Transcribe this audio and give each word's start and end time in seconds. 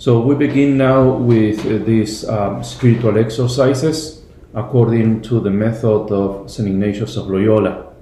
So 0.00 0.18
we 0.18 0.34
begin 0.34 0.78
now 0.78 1.10
with 1.10 1.60
uh, 1.66 1.76
these 1.84 2.26
um, 2.26 2.64
spiritual 2.64 3.18
exercises 3.18 4.22
according 4.54 5.20
to 5.24 5.40
the 5.40 5.50
method 5.50 6.10
of 6.10 6.50
St. 6.50 6.66
Ignatius 6.66 7.18
of 7.18 7.26
Loyola. 7.26 7.92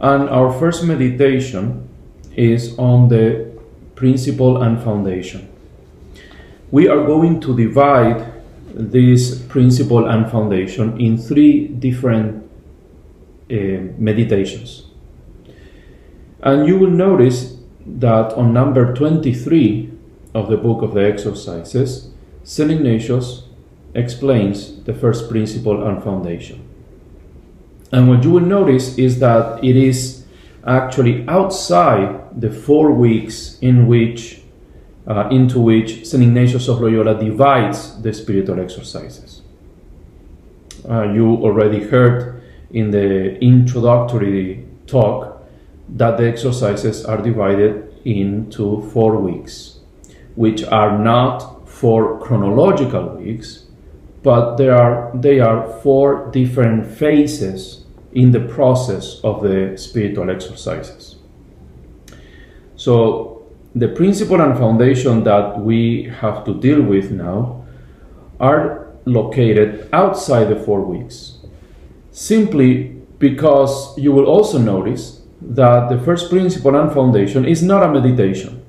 And 0.00 0.30
our 0.30 0.50
first 0.58 0.84
meditation 0.84 1.86
is 2.34 2.78
on 2.78 3.10
the 3.10 3.52
principle 3.94 4.62
and 4.62 4.82
foundation. 4.82 5.52
We 6.70 6.88
are 6.88 7.04
going 7.04 7.42
to 7.42 7.54
divide 7.54 8.32
this 8.72 9.38
principle 9.38 10.06
and 10.08 10.30
foundation 10.30 10.98
in 10.98 11.18
three 11.18 11.68
different 11.68 12.42
uh, 13.50 13.54
meditations. 13.98 14.86
And 16.40 16.66
you 16.66 16.78
will 16.78 16.90
notice 16.90 17.58
that 17.84 18.32
on 18.32 18.54
number 18.54 18.94
23 18.94 19.91
of 20.34 20.48
the 20.48 20.56
book 20.56 20.82
of 20.82 20.94
the 20.94 21.04
exercises, 21.04 22.10
St. 22.44 22.70
Ignatius 22.70 23.44
explains 23.94 24.82
the 24.84 24.94
first 24.94 25.28
principle 25.30 25.86
and 25.86 26.02
foundation. 26.02 26.66
And 27.92 28.08
what 28.08 28.24
you 28.24 28.30
will 28.30 28.40
notice 28.40 28.96
is 28.96 29.18
that 29.20 29.62
it 29.62 29.76
is 29.76 30.24
actually 30.66 31.28
outside 31.28 32.40
the 32.40 32.50
four 32.50 32.92
weeks 32.92 33.58
in 33.60 33.86
which 33.86 34.42
uh, 35.06 35.28
into 35.30 35.60
which 35.60 36.06
St. 36.06 36.22
Ignatius 36.22 36.68
of 36.68 36.80
Loyola 36.80 37.18
divides 37.18 38.00
the 38.02 38.12
spiritual 38.12 38.60
exercises. 38.60 39.42
Uh, 40.88 41.12
you 41.12 41.26
already 41.26 41.84
heard 41.84 42.42
in 42.70 42.90
the 42.90 43.36
introductory 43.40 44.64
talk 44.86 45.42
that 45.88 46.16
the 46.16 46.26
exercises 46.26 47.04
are 47.04 47.20
divided 47.20 47.92
into 48.04 48.88
four 48.92 49.16
weeks, 49.16 49.80
which 50.34 50.64
are 50.64 50.98
not 50.98 51.68
four 51.68 52.20
chronological 52.20 53.16
weeks, 53.16 53.64
but 54.22 54.56
they 54.56 54.68
are, 54.68 55.10
they 55.14 55.40
are 55.40 55.80
four 55.80 56.30
different 56.30 56.86
phases 56.86 57.84
in 58.12 58.30
the 58.30 58.40
process 58.40 59.20
of 59.24 59.42
the 59.42 59.76
spiritual 59.76 60.30
exercises. 60.30 61.16
So, 62.76 63.46
the 63.74 63.88
principle 63.88 64.40
and 64.40 64.56
foundation 64.58 65.24
that 65.24 65.58
we 65.58 66.12
have 66.20 66.44
to 66.44 66.54
deal 66.60 66.82
with 66.82 67.10
now 67.10 67.64
are 68.38 68.92
located 69.06 69.88
outside 69.92 70.44
the 70.44 70.56
four 70.56 70.82
weeks, 70.82 71.38
simply 72.10 73.00
because 73.18 73.96
you 73.98 74.12
will 74.12 74.26
also 74.26 74.58
notice 74.58 75.22
that 75.40 75.88
the 75.88 75.98
first 76.04 76.28
principle 76.28 76.76
and 76.76 76.92
foundation 76.92 77.44
is 77.44 77.62
not 77.62 77.82
a 77.82 77.92
meditation. 77.92 78.61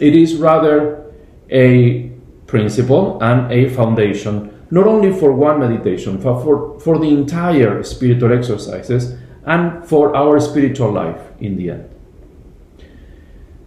It 0.00 0.16
is 0.16 0.36
rather 0.36 1.12
a 1.50 2.10
principle 2.46 3.22
and 3.22 3.52
a 3.52 3.68
foundation, 3.68 4.66
not 4.70 4.86
only 4.86 5.12
for 5.12 5.32
one 5.32 5.60
meditation, 5.60 6.16
but 6.20 6.42
for, 6.42 6.80
for 6.80 6.98
the 6.98 7.08
entire 7.08 7.82
spiritual 7.82 8.32
exercises 8.32 9.14
and 9.44 9.84
for 9.86 10.16
our 10.16 10.40
spiritual 10.40 10.92
life 10.92 11.20
in 11.40 11.56
the 11.56 11.70
end. 11.70 11.90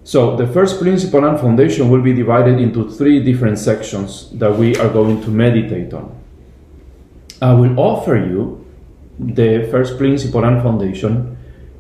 So, 0.05 0.35
the 0.35 0.47
first 0.47 0.81
principle 0.81 1.23
and 1.23 1.39
foundation 1.39 1.89
will 1.89 2.01
be 2.01 2.13
divided 2.13 2.59
into 2.59 2.89
three 2.91 3.23
different 3.23 3.57
sections 3.57 4.29
that 4.31 4.53
we 4.53 4.75
are 4.75 4.89
going 4.89 5.22
to 5.23 5.29
meditate 5.29 5.93
on. 5.93 6.13
I 7.41 7.53
will 7.53 7.79
offer 7.79 8.17
you 8.17 8.66
the 9.17 9.67
first 9.72 9.97
principle 9.97 10.43
and 10.43 10.61
foundation 10.61 11.38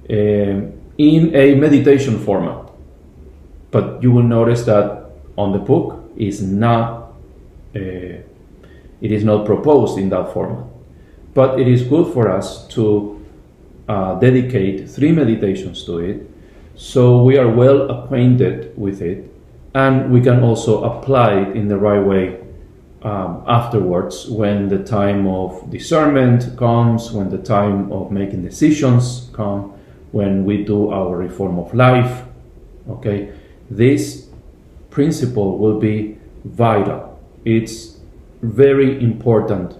uh, 0.09 0.13
in 0.97 1.35
a 1.35 1.55
meditation 1.55 2.17
format, 2.19 2.62
but 3.73 4.01
you 4.01 4.11
will 4.11 4.23
notice 4.23 4.63
that 4.63 4.85
on 5.35 5.51
the 5.51 5.59
book 5.59 5.99
is 6.15 6.41
not 6.41 7.11
uh, 7.75 8.21
it 9.01 9.11
is 9.11 9.23
not 9.25 9.45
proposed 9.45 9.97
in 9.97 10.07
that 10.09 10.31
format. 10.31 10.63
But 11.33 11.59
it 11.59 11.67
is 11.67 11.83
good 11.83 12.13
for 12.13 12.29
us 12.29 12.65
to 12.69 13.19
uh, 13.89 14.17
dedicate 14.19 14.89
three 14.89 15.11
meditations 15.11 15.83
to 15.83 15.97
it 15.97 16.29
so 16.75 17.21
we 17.23 17.37
are 17.37 17.49
well 17.49 17.91
acquainted 17.91 18.73
with 18.77 19.01
it 19.01 19.29
and 19.75 20.11
we 20.11 20.21
can 20.21 20.41
also 20.43 20.83
apply 20.83 21.33
it 21.41 21.55
in 21.55 21.67
the 21.67 21.77
right 21.77 21.99
way 21.99 22.39
um, 23.03 23.43
afterwards 23.47 24.29
when 24.29 24.69
the 24.69 24.81
time 24.83 25.27
of 25.27 25.69
discernment 25.69 26.57
comes, 26.57 27.11
when 27.11 27.29
the 27.29 27.37
time 27.37 27.91
of 27.91 28.11
making 28.11 28.43
decisions 28.43 29.29
come, 29.33 29.73
when 30.11 30.45
we 30.45 30.63
do 30.63 30.91
our 30.91 31.17
reform 31.17 31.59
of 31.59 31.73
life. 31.73 32.23
Okay, 32.89 33.33
this 33.77 34.29
principle 34.89 35.57
will 35.57 35.79
be 35.79 36.17
vital. 36.45 37.19
It's 37.45 37.97
very 38.41 39.03
important 39.03 39.77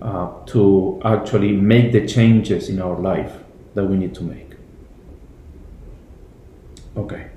uh, 0.00 0.30
to 0.46 1.00
actually 1.04 1.52
make 1.52 1.92
the 1.92 2.06
changes 2.06 2.68
in 2.68 2.80
our 2.80 2.98
life 2.98 3.32
that 3.74 3.84
we 3.84 3.96
need 3.96 4.14
to 4.14 4.22
make. 4.22 4.52
Okay, 6.96 7.30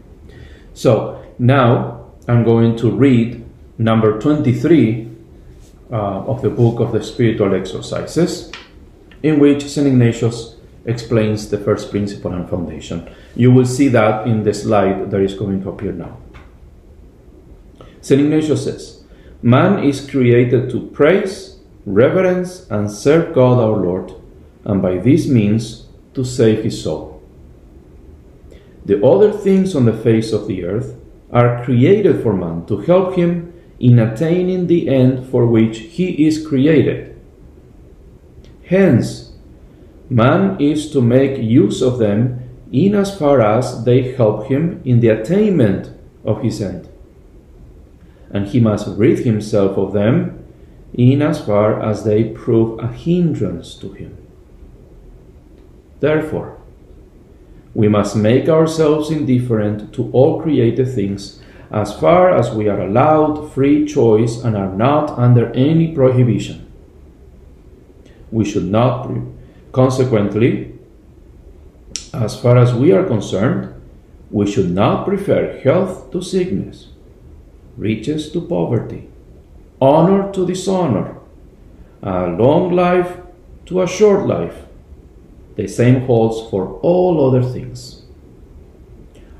so 0.73 1.25
now 1.39 2.05
I'm 2.27 2.43
going 2.43 2.75
to 2.77 2.91
read 2.91 3.43
number 3.77 4.19
23 4.19 5.09
uh, 5.89 5.95
of 5.95 6.41
the 6.41 6.49
book 6.49 6.79
of 6.79 6.91
the 6.91 7.01
spiritual 7.01 7.55
exercises, 7.55 8.51
in 9.23 9.39
which 9.39 9.67
St. 9.67 9.87
Ignatius 9.87 10.56
explains 10.87 11.49
the 11.49 11.57
first 11.57 11.91
principle 11.91 12.33
and 12.33 12.49
foundation. 12.49 13.09
You 13.35 13.51
will 13.51 13.65
see 13.65 13.89
that 13.89 14.25
in 14.25 14.43
the 14.43 14.53
slide 14.53 15.11
that 15.11 15.21
is 15.21 15.35
going 15.35 15.61
to 15.63 15.69
appear 15.69 15.91
now. 15.91 16.17
St. 18.01 18.21
Ignatius 18.21 18.63
says, 18.63 19.03
Man 19.41 19.83
is 19.83 20.09
created 20.09 20.69
to 20.71 20.87
praise, 20.87 21.59
reverence, 21.85 22.65
and 22.69 22.89
serve 22.89 23.35
God 23.35 23.59
our 23.59 23.77
Lord, 23.77 24.13
and 24.63 24.81
by 24.81 24.97
this 24.97 25.27
means 25.27 25.87
to 26.13 26.23
save 26.23 26.63
his 26.63 26.81
soul. 26.81 27.21
The 28.85 29.05
other 29.05 29.31
things 29.31 29.75
on 29.75 29.85
the 29.85 29.93
face 29.93 30.31
of 30.31 30.47
the 30.47 30.63
earth 30.63 30.95
are 31.31 31.63
created 31.65 32.23
for 32.23 32.33
man 32.33 32.65
to 32.67 32.77
help 32.77 33.15
him 33.15 33.53
in 33.79 33.99
attaining 33.99 34.67
the 34.67 34.89
end 34.89 35.29
for 35.29 35.45
which 35.45 35.79
he 35.79 36.25
is 36.25 36.47
created. 36.47 37.19
Hence, 38.63 39.26
man 40.09 40.59
is 40.59 40.91
to 40.91 41.01
make 41.01 41.37
use 41.37 41.81
of 41.81 41.99
them 41.99 42.39
in 42.71 42.95
as 42.95 43.17
far 43.17 43.41
as 43.41 43.83
they 43.83 44.13
help 44.13 44.47
him 44.47 44.81
in 44.83 44.99
the 44.99 45.09
attainment 45.09 45.91
of 46.23 46.41
his 46.41 46.61
end. 46.61 46.89
And 48.31 48.47
he 48.47 48.59
must 48.59 48.87
rid 48.97 49.19
himself 49.19 49.77
of 49.77 49.93
them 49.93 50.45
in 50.93 51.21
as 51.21 51.43
far 51.43 51.81
as 51.81 52.03
they 52.03 52.25
prove 52.25 52.79
a 52.79 52.87
hindrance 52.87 53.75
to 53.75 53.93
him. 53.93 54.17
Therefore, 55.99 56.57
we 57.73 57.87
must 57.87 58.15
make 58.15 58.49
ourselves 58.49 59.11
indifferent 59.11 59.93
to 59.93 60.09
all 60.11 60.41
created 60.41 60.93
things 60.93 61.41
as 61.71 61.93
far 61.93 62.33
as 62.33 62.51
we 62.51 62.67
are 62.67 62.81
allowed 62.81 63.51
free 63.53 63.85
choice 63.85 64.43
and 64.43 64.55
are 64.55 64.73
not 64.73 65.11
under 65.11 65.51
any 65.53 65.93
prohibition. 65.93 66.65
We 68.31 68.45
should 68.45 68.65
not, 68.65 69.09
consequently, 69.77 70.73
as 72.11 72.35
far 72.41 72.57
as 72.57 72.73
we 72.73 72.91
are 72.91 73.03
concerned, 73.03 73.61
we 74.31 74.51
should 74.51 74.71
not 74.71 75.05
prefer 75.05 75.59
health 75.59 76.09
to 76.11 76.19
sickness, 76.19 76.87
riches 77.77 78.31
to 78.31 78.41
poverty, 78.41 79.07
honor 79.79 80.31
to 80.31 80.47
dishonor, 80.47 81.17
a 82.01 82.25
long 82.25 82.71
life 82.71 83.17
to 83.67 83.83
a 83.83 83.87
short 83.87 84.25
life. 84.25 84.65
The 85.57 85.67
same 85.67 86.01
holds 86.07 86.49
for 86.49 86.79
all 86.81 87.27
other 87.27 87.43
things. 87.43 88.01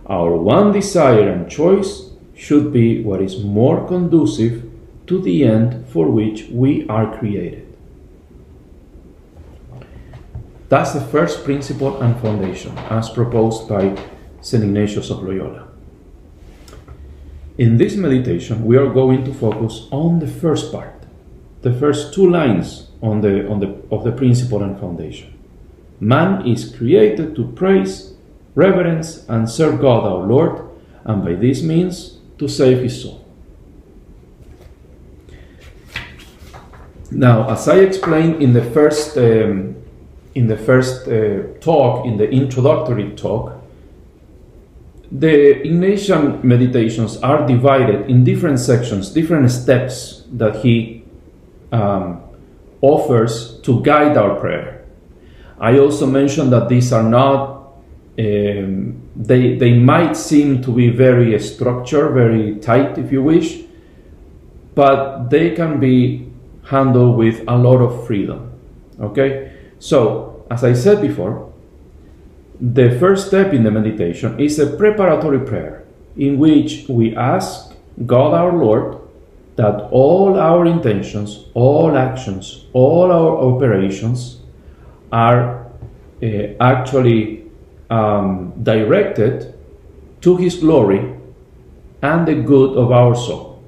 Our 0.06 0.38
one 0.38 0.72
desire 0.72 1.30
and 1.32 1.50
choice 1.50 2.12
should 2.36 2.72
be 2.72 3.04
what 3.04 3.24
is 3.24 3.44
more 3.44 3.88
conducive 3.88 4.70
to 5.08 5.20
the 5.20 5.44
end 5.46 5.88
for 5.88 6.12
which 6.12 6.48
we 6.52 6.88
are 6.88 7.18
created. 7.18 7.67
That's 10.70 10.94
the 10.94 11.02
first 11.02 11.44
principle 11.44 12.02
and 12.02 12.20
foundation 12.20 12.78
as 12.90 13.10
proposed 13.10 13.70
by 13.70 13.98
St. 14.42 14.64
Ignatius 14.64 15.10
of 15.10 15.24
Loyola. 15.24 15.68
In 17.58 17.78
this 17.78 17.96
meditation, 17.96 18.66
we 18.66 18.78
are 18.78 18.90
going 18.90 19.24
to 19.26 19.34
focus 19.34 19.88
on 19.92 20.20
the 20.20 20.28
first 20.28 20.72
part 20.72 20.98
the 21.62 21.74
first 21.74 22.14
two 22.14 22.30
lines 22.30 22.88
on 23.02 23.22
the, 23.22 23.48
on 23.50 23.60
the, 23.60 23.76
of 23.92 24.04
the 24.04 24.12
principle 24.12 24.64
and 24.64 24.80
foundation. 24.80 25.34
Man 26.00 26.46
is 26.48 26.74
created 26.76 27.36
to 27.36 27.52
praise, 27.54 28.14
reverence, 28.56 29.28
and 29.28 29.50
serve 29.50 29.82
God 29.82 30.04
our 30.06 30.26
Lord, 30.26 30.70
and 31.04 31.24
by 31.24 31.34
this 31.34 31.64
means 31.64 32.20
to 32.38 32.48
save 32.48 32.84
his 32.84 33.02
soul. 33.02 33.26
Now, 37.10 37.50
as 37.50 37.68
I 37.68 37.80
explained 37.80 38.42
in 38.42 38.54
the 38.54 38.64
first 38.64 39.18
um, 39.18 39.76
in 40.38 40.48
the 40.48 40.58
first 40.58 41.08
uh, 41.08 41.44
talk, 41.60 42.06
in 42.06 42.18
the 42.18 42.30
introductory 42.30 43.10
talk, 43.16 43.54
the 45.12 45.56
Ignatian 45.66 46.44
meditations 46.44 47.18
are 47.18 47.48
divided 47.48 48.10
in 48.10 48.24
different 48.24 48.60
sections, 48.60 49.10
different 49.10 49.50
steps 49.50 50.24
that 50.34 50.58
he 50.58 51.04
um, 51.72 52.22
offers 52.82 53.60
to 53.62 53.82
guide 53.82 54.18
our 54.18 54.40
prayer. 54.40 54.86
I 55.60 55.80
also 55.80 56.06
mentioned 56.06 56.52
that 56.52 56.70
these 56.70 56.94
are 56.94 57.04
not, 57.04 57.74
um, 58.20 59.02
they, 59.16 59.56
they 59.56 59.74
might 59.74 60.16
seem 60.16 60.62
to 60.62 60.72
be 60.72 60.90
very 60.90 61.40
structured, 61.40 62.14
very 62.14 62.58
tight, 62.58 62.98
if 62.98 63.12
you 63.12 63.24
wish, 63.24 63.62
but 64.76 65.30
they 65.30 65.56
can 65.56 65.80
be 65.80 66.32
handled 66.66 67.18
with 67.18 67.44
a 67.48 67.58
lot 67.58 67.82
of 67.82 68.06
freedom. 68.06 68.52
Okay? 69.00 69.54
So, 69.80 70.27
as 70.50 70.64
I 70.64 70.74
said 70.74 71.02
before, 71.02 71.52
the 72.60 72.98
first 73.00 73.28
step 73.28 73.54
in 73.54 73.64
the 73.64 73.72
meditation 73.72 74.40
is 74.40 74.58
a 74.60 74.76
preparatory 74.78 75.40
prayer 75.40 75.86
in 76.16 76.40
which 76.40 76.86
we 76.90 77.16
ask 77.16 77.74
God 78.06 78.34
our 78.34 78.52
Lord 78.52 79.00
that 79.56 79.90
all 79.92 80.40
our 80.40 80.66
intentions, 80.66 81.46
all 81.54 81.98
actions, 81.98 82.66
all 82.74 83.12
our 83.12 83.38
operations 83.38 84.42
are 85.12 85.66
uh, 86.22 86.28
actually 86.60 87.46
um, 87.90 88.54
directed 88.64 89.54
to 90.22 90.38
His 90.38 90.56
glory 90.56 91.16
and 92.02 92.28
the 92.28 92.36
good 92.36 92.78
of 92.78 92.92
our 92.92 93.16
soul. 93.16 93.64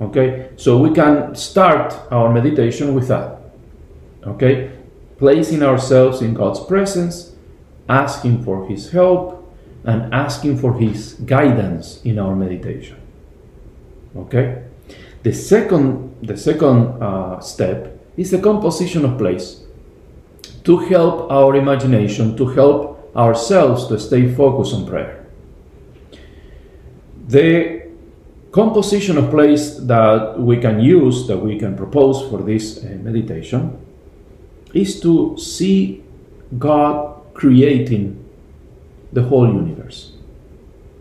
Okay, 0.00 0.50
so 0.56 0.78
we 0.78 0.92
can 0.92 1.34
start 1.34 1.94
our 2.12 2.32
meditation 2.32 2.94
with 2.94 3.08
that. 3.08 3.40
Okay, 4.26 4.75
placing 5.18 5.62
ourselves 5.62 6.20
in 6.22 6.34
God's 6.34 6.60
presence, 6.60 7.32
asking 7.88 8.42
for 8.44 8.68
His 8.68 8.90
help, 8.90 9.42
and 9.84 10.12
asking 10.12 10.58
for 10.58 10.74
His 10.74 11.14
guidance 11.14 12.00
in 12.02 12.18
our 12.18 12.34
meditation. 12.34 13.00
Okay, 14.16 14.62
the 15.22 15.32
second 15.32 16.06
the 16.22 16.36
second 16.36 17.02
uh, 17.02 17.40
step 17.40 18.00
is 18.16 18.30
the 18.30 18.38
composition 18.38 19.04
of 19.04 19.18
place 19.18 19.62
to 20.64 20.78
help 20.78 21.30
our 21.30 21.54
imagination, 21.54 22.36
to 22.36 22.46
help 22.48 23.12
ourselves 23.14 23.86
to 23.86 23.98
stay 23.98 24.32
focused 24.34 24.74
on 24.74 24.86
prayer. 24.86 25.26
The 27.28 27.86
composition 28.50 29.18
of 29.18 29.30
place 29.30 29.76
that 29.76 30.40
we 30.40 30.56
can 30.56 30.80
use, 30.80 31.26
that 31.28 31.38
we 31.38 31.58
can 31.58 31.76
propose 31.76 32.28
for 32.30 32.42
this 32.42 32.78
uh, 32.78 32.88
meditation, 33.02 33.78
is 34.76 35.00
to 35.00 35.36
see 35.38 36.04
God 36.58 37.34
creating 37.34 38.24
the 39.12 39.22
whole 39.22 39.46
universe. 39.46 40.12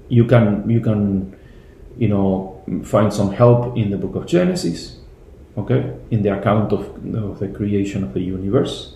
You 0.10 0.25
can 0.25 0.69
you 0.69 0.81
can 0.81 1.36
you 1.98 2.07
know 2.07 2.63
find 2.83 3.13
some 3.13 3.31
help 3.31 3.77
in 3.77 3.89
the 3.89 3.98
book 3.98 4.16
of 4.16 4.25
Genesis, 4.25 4.98
okay, 5.57 5.94
in 6.12 6.24
the 6.24 6.38
account 6.38 6.72
of, 6.72 6.81
of 7.16 7.39
the 7.39 7.48
creation 7.48 8.04
of 8.04 8.13
the 8.13 8.22
universe, 8.22 8.95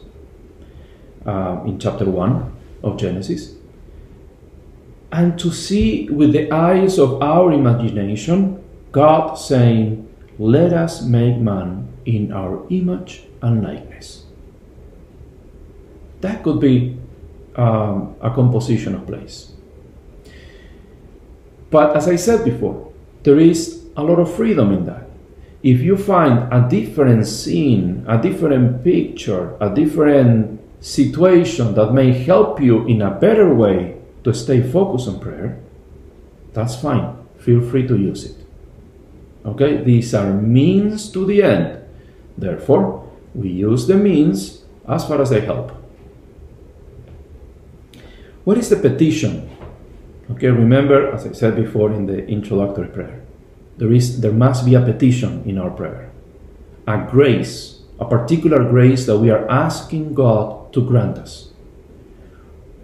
uh, 1.26 1.62
in 1.66 1.80
chapter 1.80 2.06
one 2.06 2.56
of 2.84 2.98
Genesis, 2.98 3.56
and 5.12 5.38
to 5.40 5.52
see 5.52 6.08
with 6.10 6.31
the 6.31 6.52
eyes 6.52 6.98
of 6.98 7.22
our 7.22 7.52
imagination 7.52 8.64
God 8.92 9.36
saying, 9.36 10.08
"Let 10.40 10.74
us 10.74 11.04
make 11.04 11.38
man 11.38 11.88
in 12.06 12.31
our 12.31 12.66
image 12.70 13.24
and 13.42 13.64
likeness." 13.64 14.29
That 16.21 16.44
could 16.44 16.60
be 16.60 16.98
um, 17.56 18.16
a 18.21 18.31
composition 18.31 18.95
of 18.95 19.07
place. 19.07 19.51
But 21.69 21.95
as 21.95 22.07
I 22.07 22.16
said 22.16 22.44
before, 22.44 22.92
there 23.24 23.39
is 23.39 23.86
a 23.95 24.04
lot 24.04 24.19
of 24.19 24.33
freedom 24.33 24.71
in 24.71 24.86
that. 24.86 25.07
If 25.62 25.81
you 25.81 25.98
find 25.98 26.51
a 26.54 26.68
different 26.69 27.27
scene, 27.27 28.06
a 28.07 28.21
different 28.21 28.83
picture, 28.83 29.57
a 29.60 29.74
different 29.74 30.60
situation 30.80 31.75
that 31.75 31.94
may 31.94 32.13
help 32.13 32.62
you 32.62 32.88
in 32.88 33.01
a 33.01 33.12
better 33.12 33.54
way 33.54 33.98
to 34.24 34.33
stay 34.33 34.62
focused 34.62 35.07
on 35.07 35.19
prayer, 35.19 35.60
that's 36.54 36.75
fine. 36.75 37.16
Feel 37.38 37.62
free 37.62 37.86
to 37.88 37.98
use 37.98 38.25
it. 38.25 38.36
Okay, 39.45 39.83
these 39.83 40.13
are 40.13 40.33
means 40.33 41.12
to 41.12 41.25
the 41.25 41.44
end. 41.44 41.83
Therefore, 42.38 43.10
we 43.36 43.50
use 43.50 43.88
the 43.88 43.95
means 43.95 44.63
as 44.88 45.06
far 45.06 45.21
as 45.21 45.30
they 45.30 45.42
help. 45.42 45.79
What 48.44 48.57
is 48.57 48.69
the 48.69 48.77
petition? 48.77 49.50
Okay, 50.31 50.47
remember, 50.47 51.12
as 51.12 51.25
I 51.25 51.33
said 51.33 51.56
before 51.56 51.91
in 51.91 52.06
the 52.06 52.25
introductory 52.27 52.88
prayer, 52.88 53.21
there 53.77 53.91
is 53.91 54.21
there 54.21 54.31
must 54.31 54.65
be 54.65 54.75
a 54.75 54.81
petition 54.81 55.44
in 55.45 55.57
our 55.57 55.69
prayer, 55.69 56.12
a 56.88 56.97
grace, 57.09 57.81
a 58.00 58.06
particular 58.06 58.63
grace 58.69 59.06
that 59.06 59.18
we 59.18 59.30
are 59.30 59.50
asking 59.50 60.13
God 60.13 60.71
to 60.74 60.86
grant 60.86 61.18
us. 61.18 61.51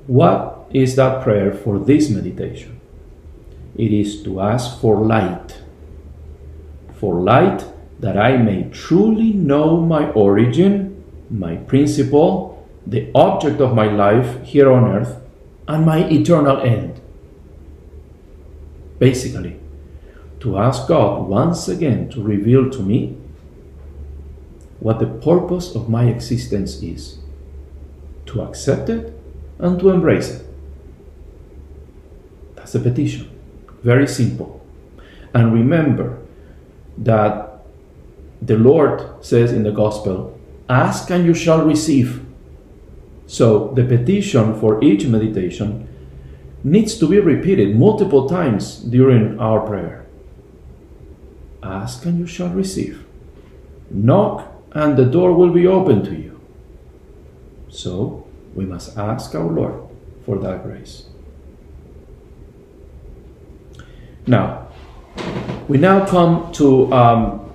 What 0.07 0.67
is 0.71 0.95
that 0.95 1.23
prayer 1.23 1.53
for 1.53 1.79
this 1.79 2.09
meditation? 2.09 2.79
It 3.75 3.91
is 3.91 4.23
to 4.23 4.41
ask 4.41 4.79
for 4.79 4.97
light, 4.97 5.61
for 6.93 7.15
light 7.15 7.65
that 7.99 8.17
I 8.17 8.37
may 8.37 8.69
truly 8.71 9.33
know 9.33 9.81
my 9.81 10.09
origin, 10.11 11.03
my 11.29 11.57
principle, 11.57 12.67
the 12.85 13.09
object 13.15 13.61
of 13.61 13.73
my 13.73 13.87
life 13.87 14.43
here 14.43 14.71
on 14.71 14.85
earth, 14.85 15.21
and 15.67 15.85
my 15.85 16.07
eternal 16.09 16.61
end. 16.61 17.01
Basically, 18.99 19.59
to 20.39 20.57
ask 20.57 20.87
God 20.87 21.27
once 21.27 21.67
again 21.67 22.09
to 22.09 22.21
reveal 22.21 22.69
to 22.69 22.79
me 22.81 23.17
what 24.79 24.99
the 24.99 25.07
purpose 25.07 25.75
of 25.75 25.89
my 25.89 26.05
existence 26.05 26.81
is, 26.81 27.17
to 28.27 28.41
accept 28.41 28.89
it 28.89 29.19
and 29.59 29.79
to 29.79 29.89
embrace 29.89 30.29
it. 30.29 30.45
That's 32.55 32.75
a 32.75 32.79
petition. 32.79 33.29
Very 33.81 34.07
simple. 34.07 34.65
And 35.33 35.53
remember 35.53 36.19
that 36.97 37.63
the 38.41 38.57
Lord 38.57 39.23
says 39.23 39.51
in 39.51 39.63
the 39.63 39.71
Gospel, 39.71 40.39
Ask 40.69 41.09
and 41.11 41.25
you 41.25 41.33
shall 41.33 41.65
receive. 41.65 42.25
So 43.27 43.69
the 43.69 43.83
petition 43.83 44.59
for 44.59 44.83
each 44.83 45.05
meditation 45.05 45.87
needs 46.63 46.97
to 46.97 47.07
be 47.07 47.19
repeated 47.19 47.75
multiple 47.75 48.27
times 48.27 48.79
during 48.79 49.39
our 49.39 49.59
prayer. 49.65 50.05
Ask 51.63 52.05
and 52.05 52.19
you 52.19 52.27
shall 52.27 52.49
receive. 52.49 53.05
Knock 53.89 54.51
and 54.71 54.97
the 54.97 55.05
door 55.05 55.33
will 55.33 55.51
be 55.51 55.67
open 55.67 56.03
to 56.05 56.15
you. 56.15 56.39
So 57.69 58.25
we 58.53 58.65
must 58.65 58.97
ask 58.97 59.33
our 59.35 59.45
Lord 59.45 59.81
for 60.25 60.37
that 60.39 60.63
grace. 60.63 61.05
Now, 64.27 64.67
we 65.67 65.77
now 65.77 66.05
come 66.05 66.51
to 66.53 66.91
um, 66.91 67.51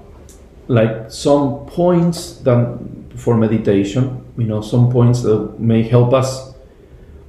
like 0.68 1.10
some 1.10 1.66
points 1.66 2.36
that 2.38 2.78
for 3.16 3.36
meditation 3.36 4.24
you 4.40 4.46
know 4.46 4.60
some 4.60 4.90
points 4.90 5.22
that 5.22 5.60
may 5.60 5.82
help 5.82 6.14
us 6.14 6.54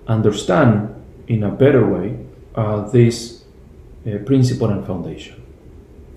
understand 0.08 0.96
in 1.27 1.44
a 1.44 1.51
better 1.51 1.86
way 1.86 2.18
uh, 2.56 2.82
this 2.89 3.44
uh, 4.08 4.18
principle 4.25 4.70
and 4.70 4.86
foundation. 4.86 5.41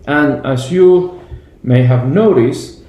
And 0.06 0.44
as 0.46 0.70
you 0.70 1.20
may 1.62 1.82
have 1.82 2.06
noticed, 2.06 2.82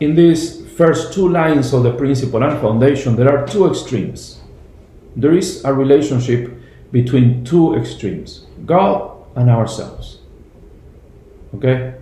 in 0.00 0.14
these 0.14 0.66
first 0.72 1.12
two 1.12 1.28
lines 1.28 1.72
of 1.72 1.82
the 1.82 1.92
principle 1.92 2.42
and 2.42 2.60
foundation, 2.60 3.16
there 3.16 3.28
are 3.28 3.46
two 3.46 3.66
extremes. 3.66 4.40
There 5.14 5.32
is 5.32 5.64
a 5.64 5.72
relationship 5.72 6.52
between 6.92 7.44
two 7.44 7.74
extremes 7.74 8.46
God 8.64 9.24
and 9.34 9.48
ourselves. 9.48 10.18
Okay? 11.54 11.94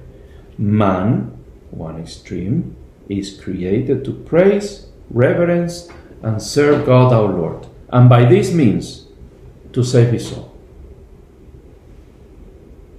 Man, 0.58 1.36
one 1.70 2.00
extreme, 2.00 2.76
is 3.08 3.38
created 3.38 4.04
to 4.04 4.12
praise 4.12 4.86
reverence, 5.10 5.88
and 6.22 6.42
serve 6.42 6.86
God 6.86 7.12
our 7.12 7.28
Lord, 7.28 7.66
and 7.90 8.08
by 8.08 8.24
this 8.24 8.52
means 8.52 9.06
to 9.72 9.82
save 9.82 10.12
his 10.12 10.28
soul. 10.28 10.56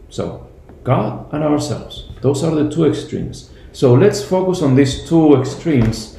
So, 0.10 0.48
God 0.84 1.34
and 1.34 1.44
ourselves, 1.44 2.10
those 2.22 2.44
are 2.44 2.54
the 2.56 2.70
two 2.70 2.86
extremes. 2.86 3.50
So 3.76 3.94
let's 3.94 4.24
focus 4.24 4.62
on 4.62 4.76
these 4.76 5.06
two 5.06 5.36
extremes 5.36 6.18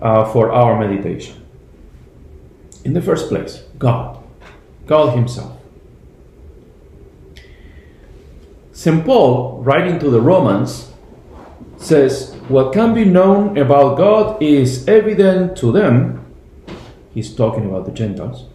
uh, 0.00 0.24
for 0.32 0.50
our 0.52 0.80
meditation. 0.80 1.44
In 2.84 2.94
the 2.94 3.02
first 3.02 3.28
place, 3.28 3.62
God, 3.78 4.24
God 4.86 5.14
Himself. 5.14 5.58
St. 8.72 9.04
Paul, 9.04 9.62
writing 9.62 9.98
to 9.98 10.10
the 10.10 10.20
Romans, 10.20 10.90
says, 11.76 12.33
What 12.48 12.74
can 12.74 12.92
be 12.92 13.06
known 13.06 13.56
about 13.56 13.96
God 13.96 14.42
is 14.42 14.86
evident 14.86 15.56
to 15.58 15.72
them. 15.72 16.26
He's 17.14 17.34
talking 17.34 17.64
about 17.64 17.86
the 17.86 17.92
Gentiles. 17.92 18.46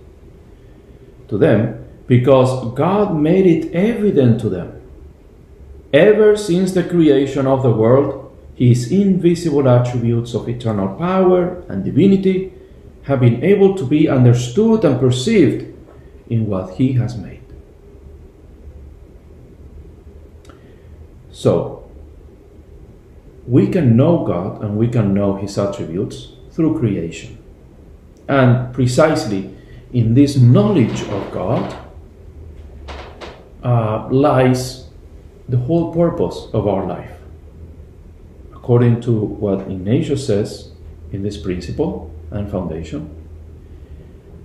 To 1.30 1.38
them, 1.38 1.86
because 2.06 2.74
God 2.76 3.16
made 3.16 3.48
it 3.48 3.74
evident 3.74 4.42
to 4.42 4.50
them. 4.50 4.80
Ever 5.92 6.38
since 6.38 6.74
the 6.74 6.84
creation 6.84 7.48
of 7.48 7.64
the 7.64 7.72
world, 7.72 8.36
His 8.54 8.92
invisible 8.92 9.68
attributes 9.68 10.36
of 10.36 10.48
eternal 10.48 10.96
power 10.96 11.64
and 11.68 11.84
divinity 11.84 12.54
have 13.04 13.22
been 13.22 13.44
able 13.44 13.76
to 13.76 13.86
be 13.86 14.08
understood 14.08 14.86
and 14.86 15.00
perceived 15.00 15.66
in 16.30 16.46
what 16.46 16.76
He 16.76 16.94
has 16.94 17.18
made. 17.18 17.42
So, 21.32 21.79
we 23.50 23.68
can 23.68 23.98
know 23.98 24.24
God 24.24 24.62
and 24.62 24.78
we 24.78 24.88
can 24.88 25.14
know 25.16 25.36
His 25.36 25.58
attributes 25.58 26.34
through 26.52 26.78
creation. 26.78 27.38
And 28.28 28.72
precisely 28.74 29.56
in 29.92 30.14
this 30.14 30.38
knowledge 30.38 31.02
of 31.02 31.32
God 31.32 31.76
uh, 33.64 34.08
lies 34.12 34.88
the 35.48 35.58
whole 35.58 35.92
purpose 35.92 36.48
of 36.54 36.68
our 36.68 36.86
life. 36.86 37.18
According 38.54 39.02
to 39.02 39.20
what 39.20 39.62
Ignatius 39.62 40.28
says 40.28 40.72
in 41.12 41.24
this 41.24 41.38
principle 41.38 42.14
and 42.30 42.52
foundation, 42.52 43.10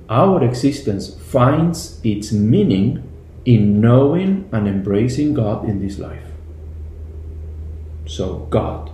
our 0.08 0.42
existence 0.42 1.14
finds 1.14 2.00
its 2.02 2.32
meaning 2.32 3.02
in 3.44 3.82
knowing 3.82 4.48
and 4.50 4.66
embracing 4.66 5.34
God 5.34 5.68
in 5.68 5.78
this 5.86 5.98
life. 5.98 6.33
So, 8.06 8.46
God. 8.50 8.90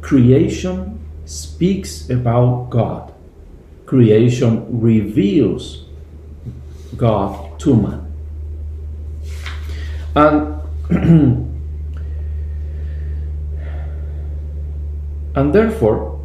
Creation 0.00 0.98
speaks 1.24 2.10
about 2.10 2.70
God. 2.70 3.12
Creation 3.86 4.80
reveals 4.80 5.84
God 6.96 7.58
to 7.60 7.76
man. 7.76 8.12
And 10.14 10.60
and 15.34 15.54
therefore, 15.54 16.20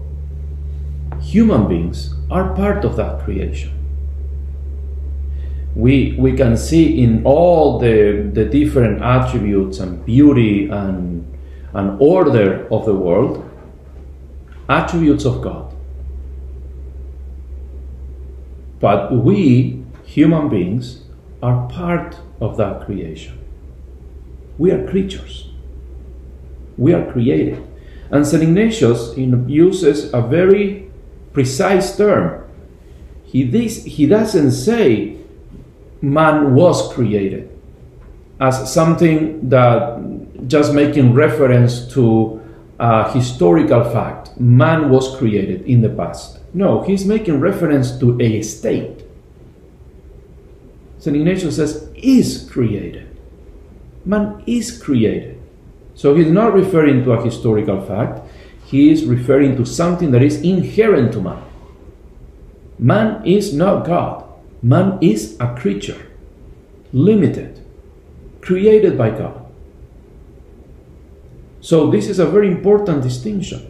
human 1.22 1.68
beings 1.68 2.14
are 2.30 2.54
part 2.56 2.84
of 2.84 2.96
that 2.98 3.24
creation. 3.24 3.72
We, 5.76 6.16
we 6.18 6.34
can 6.34 6.58
see 6.58 7.04
in 7.04 7.24
all 7.24 7.78
the, 7.80 8.30
the 8.34 8.46
different 8.46 9.02
attributes 9.04 9.80
and 9.80 10.04
beauty 10.04 10.68
and 10.68 11.37
and 11.78 11.96
order 12.02 12.68
of 12.72 12.86
the 12.86 12.94
world, 12.94 13.48
attributes 14.68 15.26
of 15.26 15.42
God. 15.44 15.72
But 18.80 19.14
we, 19.14 19.84
human 20.04 20.50
beings, 20.50 21.04
are 21.42 21.70
part 21.70 22.18
of 22.42 22.58
that 22.58 22.86
creation. 22.86 23.38
We 24.58 24.72
are 24.72 24.88
creatures. 24.88 25.50
We 26.78 26.94
are 26.94 27.12
created. 27.12 27.64
And 28.10 28.26
St. 28.26 28.42
Ignatius 28.42 29.16
uses 29.16 30.12
a 30.14 30.22
very 30.22 30.90
precise 31.32 31.96
term. 31.96 32.44
He, 33.24 33.44
this, 33.44 33.84
he 33.84 34.08
doesn't 34.08 34.52
say 34.52 35.18
man 36.02 36.56
was 36.56 36.92
created 36.94 37.52
as 38.40 38.72
something 38.74 39.50
that 39.50 40.00
just 40.48 40.74
making 40.74 41.14
reference 41.14 41.92
to 41.94 42.42
a 42.80 43.12
historical 43.12 43.84
fact. 43.84 44.40
Man 44.40 44.90
was 44.90 45.18
created 45.18 45.66
in 45.66 45.82
the 45.82 45.90
past. 45.90 46.40
No, 46.54 46.82
he's 46.82 47.06
making 47.06 47.40
reference 47.40 47.98
to 48.00 48.20
a 48.22 48.42
state. 48.42 49.04
St. 51.00 51.16
Ignatius 51.16 51.58
says, 51.58 51.90
is 51.96 52.50
created. 52.50 53.08
Man 54.06 54.44
is 54.48 54.82
created. 54.82 55.40
So 55.96 56.16
he's 56.16 56.32
not 56.32 56.54
referring 56.54 57.04
to 57.04 57.14
a 57.14 57.24
historical 57.24 57.82
fact, 57.82 58.22
he 58.66 58.92
is 58.92 59.06
referring 59.06 59.56
to 59.58 59.66
something 59.66 60.12
that 60.12 60.22
is 60.22 60.42
inherent 60.42 61.14
to 61.14 61.22
man. 61.22 61.44
Man 62.78 63.26
is 63.26 63.54
not 63.54 63.86
God, 63.86 64.24
man 64.62 65.00
is 65.02 65.38
a 65.40 65.56
creature, 65.56 66.06
limited, 66.94 67.66
created 68.42 68.98
by 68.98 69.10
God. 69.10 69.47
So, 71.68 71.92
this 71.92 72.08
is 72.08 72.18
a 72.18 72.26
very 72.26 72.48
important 72.48 73.04
distinction. 73.04 73.70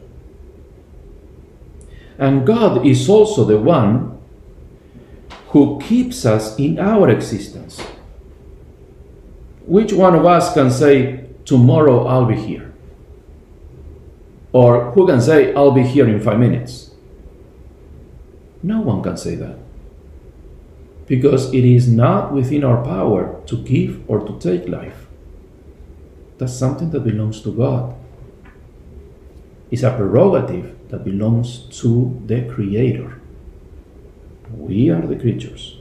And 2.20 2.46
God 2.46 2.86
is 2.86 3.10
also 3.10 3.44
the 3.44 3.58
one 3.58 4.20
who 5.48 5.82
keeps 5.82 6.24
us 6.24 6.60
in 6.60 6.78
our 6.78 7.10
existence. 7.10 7.82
Which 9.66 9.94
one 9.94 10.14
of 10.14 10.28
us 10.28 10.54
can 10.54 10.70
say, 10.70 11.26
Tomorrow 11.44 12.06
I'll 12.06 12.28
be 12.28 12.36
here? 12.36 12.72
Or 14.52 14.92
who 14.92 15.08
can 15.08 15.20
say, 15.20 15.56
I'll 15.56 15.72
be 15.72 15.82
here 15.82 16.08
in 16.08 16.22
five 16.22 16.38
minutes? 16.38 16.92
No 18.62 18.80
one 18.80 19.02
can 19.02 19.18
say 19.18 19.34
that. 19.34 19.58
Because 21.08 21.52
it 21.52 21.66
is 21.66 21.92
not 21.92 22.32
within 22.32 22.64
our 22.64 22.84
power 22.84 23.42
to 23.48 23.58
give 23.64 24.08
or 24.08 24.20
to 24.20 24.38
take 24.38 24.70
life. 24.70 25.07
That's 26.38 26.54
something 26.54 26.92
that 26.92 27.02
belongs 27.02 27.42
to 27.42 27.52
God. 27.52 27.96
It's 29.72 29.84
a 29.84 29.92
prerogative 29.96 30.76
that 30.90 31.04
belongs 31.04 31.60
to 31.82 32.22
the 32.26 32.44
Creator. 32.44 33.20
We 34.52 34.90
are 34.90 35.02
the 35.02 35.16
creatures. 35.16 35.78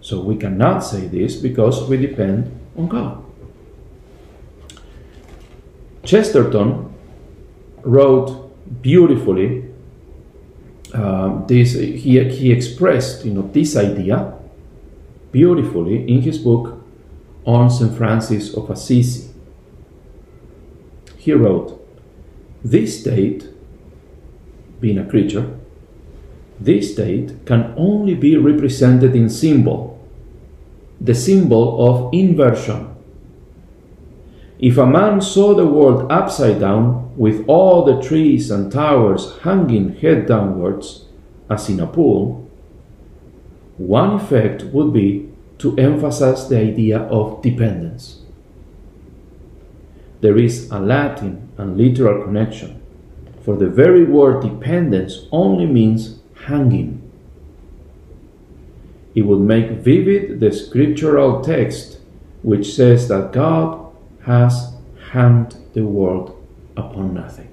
So 0.00 0.20
we 0.20 0.36
cannot 0.36 0.80
say 0.80 1.06
this 1.06 1.36
because 1.36 1.86
we 1.88 1.98
depend 1.98 2.50
on 2.76 2.88
God. 2.88 3.24
Chesterton 6.04 6.94
wrote 7.82 8.50
beautifully 8.80 9.64
uh, 10.94 11.44
this. 11.46 11.74
He, 11.74 12.24
he 12.30 12.52
expressed, 12.52 13.26
you 13.26 13.34
know, 13.34 13.42
this 13.52 13.76
idea 13.76 14.34
beautifully 15.30 16.10
in 16.10 16.22
his 16.22 16.38
book 16.38 16.77
on 17.48 17.70
St. 17.70 17.96
Francis 17.96 18.52
of 18.52 18.68
Assisi. 18.68 19.30
He 21.16 21.32
wrote, 21.32 21.82
This 22.62 23.00
state, 23.00 23.48
being 24.80 24.98
a 24.98 25.08
creature, 25.08 25.58
this 26.60 26.92
state 26.92 27.46
can 27.46 27.72
only 27.78 28.14
be 28.14 28.36
represented 28.36 29.16
in 29.16 29.30
symbol, 29.30 29.98
the 31.00 31.14
symbol 31.14 31.88
of 31.88 32.12
inversion. 32.12 32.94
If 34.58 34.76
a 34.76 34.84
man 34.84 35.22
saw 35.22 35.54
the 35.54 35.66
world 35.66 36.12
upside 36.12 36.60
down, 36.60 37.16
with 37.16 37.44
all 37.48 37.82
the 37.82 38.02
trees 38.02 38.50
and 38.50 38.70
towers 38.70 39.38
hanging 39.38 39.94
head 39.96 40.26
downwards, 40.26 41.06
as 41.48 41.70
in 41.70 41.80
a 41.80 41.86
pool, 41.86 42.46
one 43.78 44.16
effect 44.16 44.64
would 44.64 44.92
be 44.92 45.28
to 45.58 45.76
emphasize 45.76 46.48
the 46.48 46.56
idea 46.56 47.00
of 47.00 47.42
dependence. 47.42 48.20
There 50.20 50.38
is 50.38 50.70
a 50.70 50.78
Latin 50.78 51.48
and 51.58 51.76
literal 51.76 52.24
connection, 52.24 52.80
for 53.42 53.56
the 53.56 53.68
very 53.68 54.04
word 54.04 54.42
dependence 54.42 55.26
only 55.32 55.66
means 55.66 56.20
hanging. 56.46 57.02
It 59.14 59.22
would 59.22 59.40
make 59.40 59.70
vivid 59.70 60.40
the 60.40 60.52
scriptural 60.52 61.42
text 61.42 61.98
which 62.42 62.74
says 62.74 63.08
that 63.08 63.32
God 63.32 63.92
has 64.24 64.74
hanged 65.10 65.56
the 65.74 65.84
world 65.84 66.36
upon 66.76 67.14
nothing. 67.14 67.52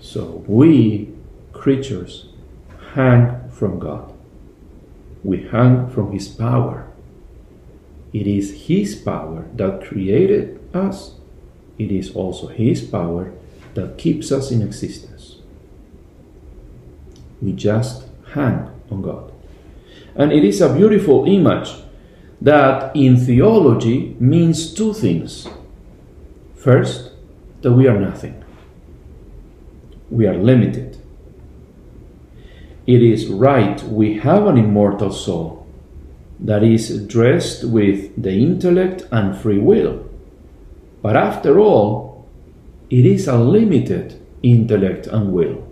So 0.00 0.44
we, 0.46 1.14
creatures, 1.52 2.28
hang 2.94 3.48
from 3.50 3.78
God 3.78 4.17
we 5.24 5.48
hang 5.48 5.88
from 5.90 6.12
His 6.12 6.28
power. 6.28 6.86
It 8.12 8.26
is 8.26 8.66
His 8.66 8.94
power 8.94 9.46
that 9.54 9.84
created 9.84 10.60
us, 10.74 11.14
it 11.78 11.90
is 11.90 12.14
also 12.14 12.48
His 12.48 12.82
power 12.82 13.32
that 13.74 13.98
keeps 13.98 14.32
us 14.32 14.50
in 14.50 14.62
existence. 14.62 15.36
We 17.40 17.52
just 17.52 18.04
hang 18.32 18.70
on 18.90 19.02
God. 19.02 19.32
And 20.14 20.32
it 20.32 20.44
is 20.44 20.60
a 20.60 20.74
beautiful 20.74 21.26
image 21.26 21.70
that 22.40 22.94
in 22.96 23.16
theology 23.16 24.16
means 24.18 24.74
two 24.74 24.92
things. 24.92 25.48
First, 26.56 27.12
that 27.62 27.72
we 27.72 27.86
are 27.86 27.98
nothing. 27.98 28.44
We 30.10 30.26
are 30.26 30.36
limited. 30.36 30.87
It 32.88 33.02
is 33.02 33.26
right 33.26 33.82
we 33.82 34.18
have 34.20 34.46
an 34.46 34.56
immortal 34.56 35.12
soul 35.12 35.66
that 36.40 36.62
is 36.62 37.06
dressed 37.06 37.64
with 37.64 38.20
the 38.20 38.32
intellect 38.32 39.06
and 39.10 39.36
free 39.36 39.58
will. 39.58 40.08
But 41.02 41.14
after 41.14 41.60
all, 41.60 42.26
it 42.88 43.04
is 43.04 43.28
a 43.28 43.36
limited 43.36 44.18
intellect 44.42 45.06
and 45.06 45.34
will. 45.34 45.68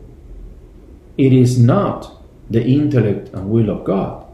It 1.16 1.32
is 1.32 1.58
not 1.58 2.23
the 2.50 2.62
intellect 2.62 3.30
and 3.32 3.49
will 3.49 3.70
of 3.70 3.85
God. 3.85 4.26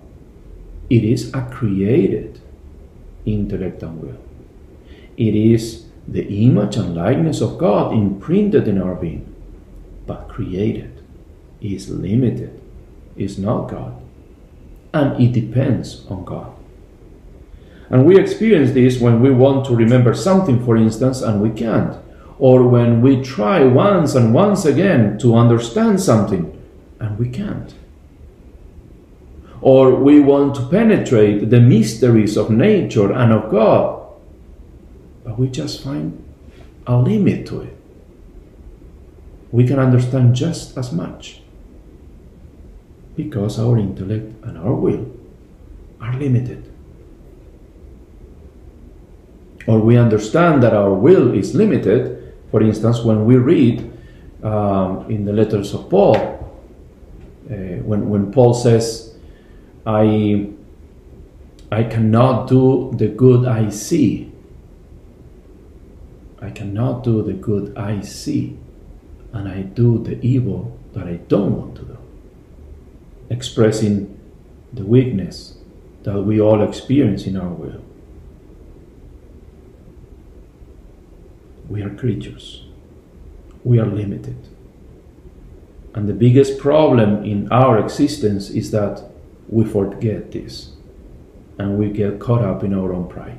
It 0.91 1.05
is 1.05 1.33
a 1.33 1.43
created 1.43 2.41
intellect 3.25 3.85
and 3.85 4.03
will. 4.03 4.19
It 5.17 5.37
is 5.37 5.87
the 6.09 6.27
image 6.45 6.75
and 6.75 6.97
likeness 6.97 7.41
of 7.41 7.59
God 7.59 7.93
imprinted 7.93 8.67
in 8.67 8.83
our 8.83 8.97
being, 8.97 9.33
but 10.05 10.29
created, 10.29 11.01
is 11.61 11.89
limited, 11.89 12.62
is 13.17 13.39
not 13.39 13.69
God. 13.69 14.01
And 14.95 15.21
it 15.21 15.33
depends 15.33 16.07
on 16.09 16.25
God. 16.25 16.53
And 17.91 18.07
we 18.07 18.19
experience 18.19 18.73
this 18.73 18.99
when 18.99 19.21
we 19.21 19.31
want 19.31 19.67
to 19.67 19.77
remember 19.77 20.15
something, 20.15 20.65
for 20.65 20.77
instance, 20.77 21.21
and 21.21 21.43
we 21.43 21.51
can't. 21.51 21.97
Or 22.39 22.67
when 22.67 23.03
we 23.03 23.23
try 23.23 23.65
once 23.65 24.15
and 24.15 24.33
once 24.33 24.65
again 24.65 25.19
to 25.19 25.37
understand 25.37 26.01
something 26.01 26.59
and 26.99 27.19
we 27.19 27.29
can't. 27.29 27.75
Or 29.61 29.95
we 29.95 30.21
want 30.21 30.55
to 30.57 30.67
penetrate 30.67 31.51
the 31.51 31.61
mysteries 31.61 32.37
of 32.37 32.51
nature 32.51 33.13
and 33.13 33.31
of 33.31 33.51
God, 33.51 34.09
but 35.23 35.39
we 35.39 35.49
just 35.49 35.85
find 35.85 36.25
a 36.87 36.97
limit 36.97 37.47
to 37.49 37.61
it. 37.61 37.77
We 39.53 39.67
can 39.67 39.79
understand 39.79 40.35
just 40.35 40.77
as 40.79 40.93
much 40.93 41.42
because 43.17 43.59
our 43.59 43.79
intellect 43.79 44.45
and 44.45 44.59
our 44.59 44.75
will 44.75 45.07
are 46.01 46.15
limited. 46.15 46.69
Or 49.67 49.81
we 49.81 49.97
understand 49.97 50.63
that 50.63 50.75
our 50.75 50.93
will 50.93 51.33
is 51.35 51.55
limited, 51.55 52.35
for 52.51 52.63
instance, 52.63 53.01
when 53.01 53.25
we 53.25 53.37
read 53.37 53.93
um, 54.43 55.09
in 55.11 55.25
the 55.25 55.33
letters 55.33 55.73
of 55.73 55.89
Paul, 55.89 56.17
uh, 56.17 57.55
when, 57.55 58.09
when 58.09 58.33
Paul 58.33 58.55
says, 58.55 59.15
I, 59.87 60.51
I 61.71 61.85
cannot 61.85 62.49
do 62.49 62.93
the 62.97 63.09
good 63.09 63.47
I 63.47 63.69
see. 63.71 64.33
I 66.41 66.51
cannot 66.51 67.05
do 67.05 67.23
the 67.23 67.35
good 67.35 67.77
I 67.77 68.01
see, 68.01 68.59
and 69.33 69.49
I 69.49 69.63
do 69.63 70.03
the 70.03 70.21
evil 70.27 70.77
that 70.93 71.07
I 71.07 71.15
don't 71.29 71.57
want 71.57 71.77
to 71.77 71.83
do 71.83 72.02
expressing 73.33 74.21
the 74.73 74.85
weakness 74.85 75.57
that 76.03 76.21
we 76.21 76.41
all 76.41 76.63
experience 76.63 77.27
in 77.27 77.37
our 77.37 77.49
will. 77.49 77.83
We 81.69 81.83
are 81.83 81.91
creatures. 81.91 82.65
We 83.65 83.79
are 83.79 83.87
limited. 83.87 84.37
And 85.95 86.09
the 86.09 86.13
biggest 86.13 86.59
problem 86.59 87.25
in 87.25 87.51
our 87.51 87.79
existence 87.79 88.51
is 88.51 88.71
that 88.73 89.03
we 89.49 89.65
forget 89.65 90.33
this 90.33 90.73
and 91.59 91.79
we 91.79 91.91
get 91.91 92.19
caught 92.19 92.43
up 92.43 92.63
in 92.65 92.75
our 92.75 92.93
own 92.93 93.09
pride. 93.09 93.39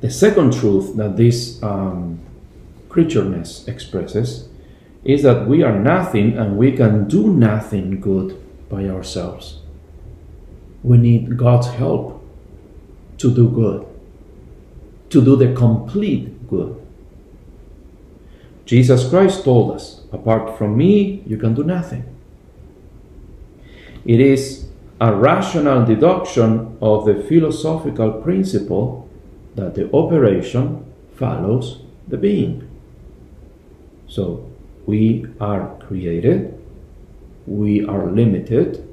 The 0.00 0.10
second 0.10 0.52
truth 0.52 0.96
that 0.96 1.16
this 1.16 1.62
um, 1.62 2.20
creatureness 2.88 3.68
expresses 3.68 4.47
is 5.04 5.22
that 5.22 5.46
we 5.46 5.62
are 5.62 5.78
nothing 5.78 6.36
and 6.36 6.56
we 6.56 6.72
can 6.72 7.08
do 7.08 7.32
nothing 7.32 8.00
good 8.00 8.40
by 8.68 8.86
ourselves. 8.86 9.60
We 10.82 10.98
need 10.98 11.36
God's 11.36 11.68
help 11.68 12.24
to 13.18 13.34
do 13.34 13.48
good, 13.48 13.86
to 15.10 15.24
do 15.24 15.36
the 15.36 15.52
complete 15.54 16.48
good. 16.48 16.84
Jesus 18.64 19.08
Christ 19.08 19.44
told 19.44 19.74
us, 19.74 20.02
apart 20.12 20.58
from 20.58 20.76
me, 20.76 21.22
you 21.26 21.38
can 21.38 21.54
do 21.54 21.64
nothing. 21.64 22.04
It 24.04 24.20
is 24.20 24.68
a 25.00 25.14
rational 25.14 25.84
deduction 25.84 26.76
of 26.80 27.06
the 27.06 27.14
philosophical 27.14 28.12
principle 28.12 29.08
that 29.54 29.74
the 29.74 29.90
operation 29.92 30.84
follows 31.16 31.80
the 32.06 32.16
being. 32.16 32.68
So, 34.06 34.47
we 34.88 35.26
are 35.38 35.76
created, 35.86 36.58
we 37.46 37.84
are 37.84 38.06
limited, 38.06 38.88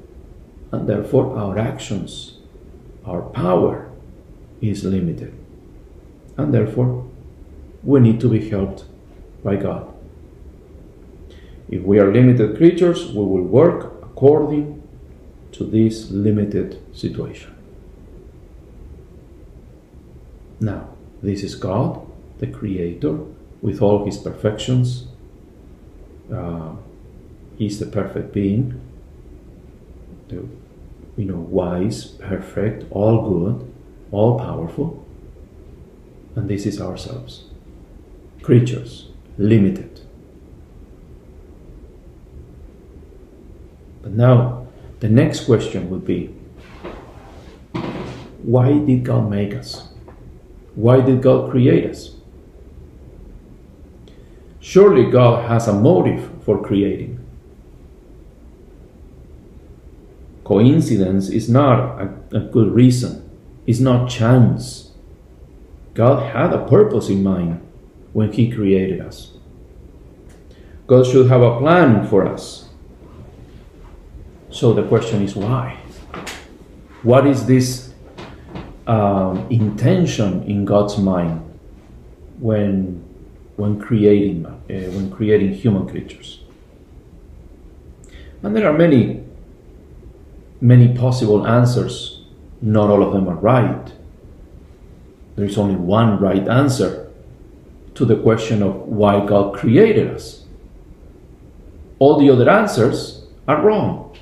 and 0.70 0.86
therefore 0.86 1.34
our 1.38 1.58
actions, 1.58 2.36
our 3.06 3.22
power 3.22 3.90
is 4.60 4.84
limited. 4.84 5.32
And 6.36 6.52
therefore, 6.52 7.08
we 7.82 8.00
need 8.00 8.20
to 8.20 8.28
be 8.28 8.46
helped 8.50 8.84
by 9.42 9.56
God. 9.56 9.90
If 11.70 11.82
we 11.82 11.98
are 11.98 12.12
limited 12.12 12.58
creatures, 12.58 13.06
we 13.06 13.24
will 13.24 13.48
work 13.60 13.84
according 14.02 14.82
to 15.52 15.64
this 15.64 16.10
limited 16.10 16.78
situation. 16.94 17.56
Now, 20.60 20.90
this 21.22 21.42
is 21.42 21.54
God, 21.54 22.06
the 22.36 22.48
Creator, 22.48 23.18
with 23.62 23.80
all 23.80 24.04
His 24.04 24.18
perfections 24.18 25.05
uh, 26.32 26.72
he's 27.56 27.78
the 27.78 27.86
perfect 27.86 28.32
being, 28.32 28.80
the, 30.28 30.46
you 31.16 31.24
know, 31.24 31.36
wise, 31.36 32.06
perfect, 32.06 32.84
all 32.90 33.28
good, 33.28 33.72
all 34.10 34.38
powerful. 34.38 35.06
And 36.34 36.48
this 36.48 36.66
is 36.66 36.80
ourselves. 36.80 37.44
Creatures, 38.42 39.08
limited. 39.38 40.00
But 44.02 44.12
now, 44.12 44.66
the 45.00 45.08
next 45.08 45.46
question 45.46 45.90
would 45.90 46.04
be 46.04 46.34
why 48.42 48.78
did 48.78 49.02
God 49.02 49.28
make 49.28 49.54
us? 49.54 49.88
Why 50.76 51.00
did 51.00 51.22
God 51.22 51.50
create 51.50 51.90
us? 51.90 52.15
Surely 54.66 55.08
God 55.08 55.48
has 55.48 55.68
a 55.68 55.72
motive 55.72 56.28
for 56.42 56.60
creating. 56.60 57.24
Coincidence 60.42 61.28
is 61.28 61.48
not 61.48 62.02
a, 62.02 62.12
a 62.32 62.40
good 62.40 62.72
reason, 62.72 63.30
it's 63.64 63.78
not 63.78 64.10
chance. 64.10 64.90
God 65.94 66.32
had 66.34 66.52
a 66.52 66.66
purpose 66.66 67.08
in 67.08 67.22
mind 67.22 67.60
when 68.12 68.32
He 68.32 68.50
created 68.50 69.00
us. 69.00 69.34
God 70.88 71.06
should 71.06 71.28
have 71.28 71.42
a 71.42 71.60
plan 71.60 72.04
for 72.08 72.26
us. 72.26 72.68
So 74.50 74.72
the 74.72 74.82
question 74.82 75.22
is 75.22 75.36
why? 75.36 75.78
What 77.04 77.24
is 77.24 77.46
this 77.46 77.94
um, 78.88 79.46
intention 79.48 80.42
in 80.42 80.64
God's 80.64 80.98
mind 80.98 81.40
when 82.40 83.06
when 83.56 83.80
creating 83.80 84.46
uh, 84.46 84.58
when 84.68 85.10
creating 85.10 85.54
human 85.54 85.88
creatures. 85.88 86.40
And 88.42 88.54
there 88.54 88.68
are 88.68 88.76
many 88.76 89.24
many 90.60 90.96
possible 90.96 91.46
answers. 91.46 92.22
Not 92.60 92.90
all 92.90 93.02
of 93.02 93.12
them 93.12 93.28
are 93.28 93.34
right. 93.34 93.92
There 95.36 95.44
is 95.44 95.58
only 95.58 95.76
one 95.76 96.18
right 96.18 96.48
answer 96.48 97.12
to 97.94 98.04
the 98.04 98.16
question 98.16 98.62
of 98.62 98.74
why 98.74 99.24
God 99.24 99.54
created 99.54 100.08
us. 100.10 100.44
All 101.98 102.18
the 102.18 102.30
other 102.30 102.48
answers 102.48 103.26
are 103.46 103.62
wrong 103.62 104.16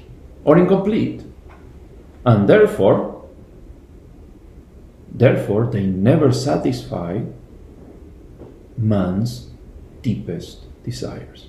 or 0.44 0.58
incomplete. 0.58 1.22
And 2.24 2.48
therefore, 2.48 3.24
therefore 5.12 5.66
they 5.66 5.86
never 5.86 6.32
satisfy 6.32 7.20
man's 8.76 9.48
deepest 10.02 10.64
desires. 10.84 11.46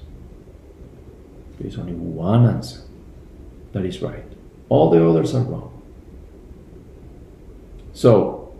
There 1.57 1.67
is 1.67 1.77
only 1.77 1.93
one 1.93 2.45
answer 2.45 2.81
that 3.73 3.85
is 3.85 4.01
right. 4.01 4.23
All 4.69 4.89
the 4.89 5.07
others 5.07 5.35
are 5.35 5.43
wrong. 5.43 5.71
So, 7.93 8.53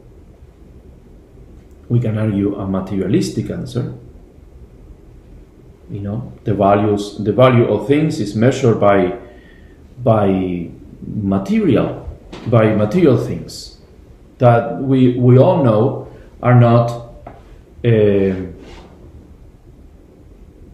we 1.89 1.99
can 1.99 2.17
argue 2.17 2.55
a 2.55 2.67
materialistic 2.67 3.49
answer. 3.49 3.93
You 5.89 5.99
know, 5.99 6.33
the 6.43 6.53
values, 6.53 7.17
the 7.17 7.31
value 7.31 7.65
of 7.65 7.87
things 7.87 8.19
is 8.19 8.35
measured 8.35 8.79
by, 8.79 9.19
by 10.03 10.69
material, 11.05 12.09
by 12.47 12.73
material 12.73 13.17
things 13.17 13.79
that 14.39 14.81
we, 14.81 15.17
we 15.17 15.37
all 15.37 15.63
know 15.63 16.11
are 16.41 16.59
not 16.59 16.91
um, 17.85 18.54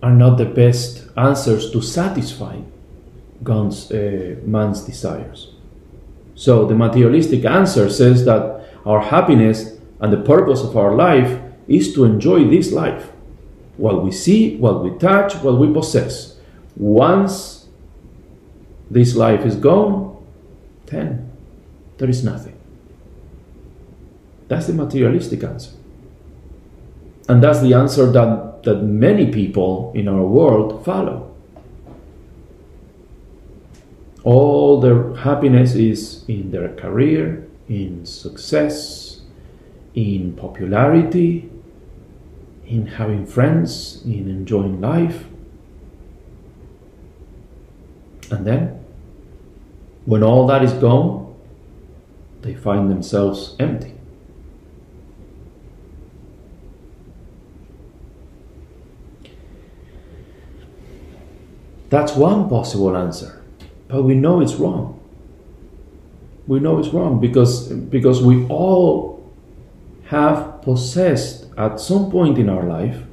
are 0.01 0.11
not 0.11 0.37
the 0.37 0.45
best 0.45 1.07
answers 1.15 1.71
to 1.71 1.81
satisfy 1.81 2.57
God's, 3.43 3.91
uh, 3.91 4.35
man's 4.43 4.81
desires. 4.81 5.51
So 6.35 6.65
the 6.65 6.75
materialistic 6.75 7.45
answer 7.45 7.89
says 7.89 8.25
that 8.25 8.65
our 8.85 9.01
happiness 9.01 9.77
and 9.99 10.11
the 10.11 10.21
purpose 10.21 10.63
of 10.63 10.75
our 10.75 10.95
life 10.95 11.39
is 11.67 11.93
to 11.93 12.03
enjoy 12.03 12.49
this 12.49 12.71
life. 12.71 13.11
What 13.77 14.03
we 14.03 14.11
see, 14.11 14.57
what 14.57 14.83
we 14.83 14.97
touch, 14.97 15.35
what 15.35 15.57
we 15.57 15.71
possess. 15.71 16.37
Once 16.75 17.67
this 18.89 19.15
life 19.15 19.45
is 19.45 19.55
gone, 19.55 20.17
then 20.87 21.31
there 21.97 22.09
is 22.09 22.23
nothing. 22.23 22.57
That's 24.47 24.67
the 24.67 24.73
materialistic 24.73 25.43
answer. 25.43 25.71
And 27.29 27.41
that's 27.41 27.61
the 27.61 27.73
answer 27.73 28.11
that, 28.11 28.50
that 28.63 28.83
many 28.83 29.31
people 29.31 29.91
in 29.95 30.07
our 30.07 30.23
world 30.23 30.83
follow. 30.85 31.33
All 34.23 34.79
their 34.79 35.15
happiness 35.15 35.73
is 35.75 36.23
in 36.27 36.51
their 36.51 36.69
career, 36.75 37.47
in 37.67 38.05
success, 38.05 39.21
in 39.95 40.33
popularity, 40.33 41.49
in 42.65 42.85
having 42.85 43.25
friends, 43.25 44.01
in 44.05 44.29
enjoying 44.29 44.79
life. 44.79 45.25
And 48.29 48.45
then, 48.45 48.85
when 50.05 50.23
all 50.23 50.47
that 50.47 50.63
is 50.63 50.73
gone, 50.73 51.35
they 52.41 52.53
find 52.53 52.89
themselves 52.89 53.55
empty. 53.59 53.93
That's 61.91 62.15
one 62.15 62.47
possible 62.47 62.95
answer, 62.95 63.43
but 63.89 64.03
we 64.03 64.15
know 64.15 64.39
it's 64.39 64.55
wrong. 64.55 64.97
We 66.47 66.61
know 66.61 66.79
it's 66.79 66.87
wrong 66.87 67.19
because, 67.19 67.67
because 67.67 68.23
we 68.23 68.47
all 68.47 69.29
have 70.05 70.61
possessed 70.61 71.47
at 71.57 71.81
some 71.81 72.09
point 72.09 72.37
in 72.37 72.47
our 72.49 72.63
life, 72.63 73.03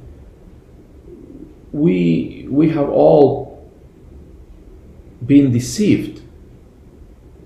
we, 1.73 2.47
we 2.49 2.69
have 2.69 2.89
all 2.89 3.69
been 5.25 5.51
deceived 5.51 6.21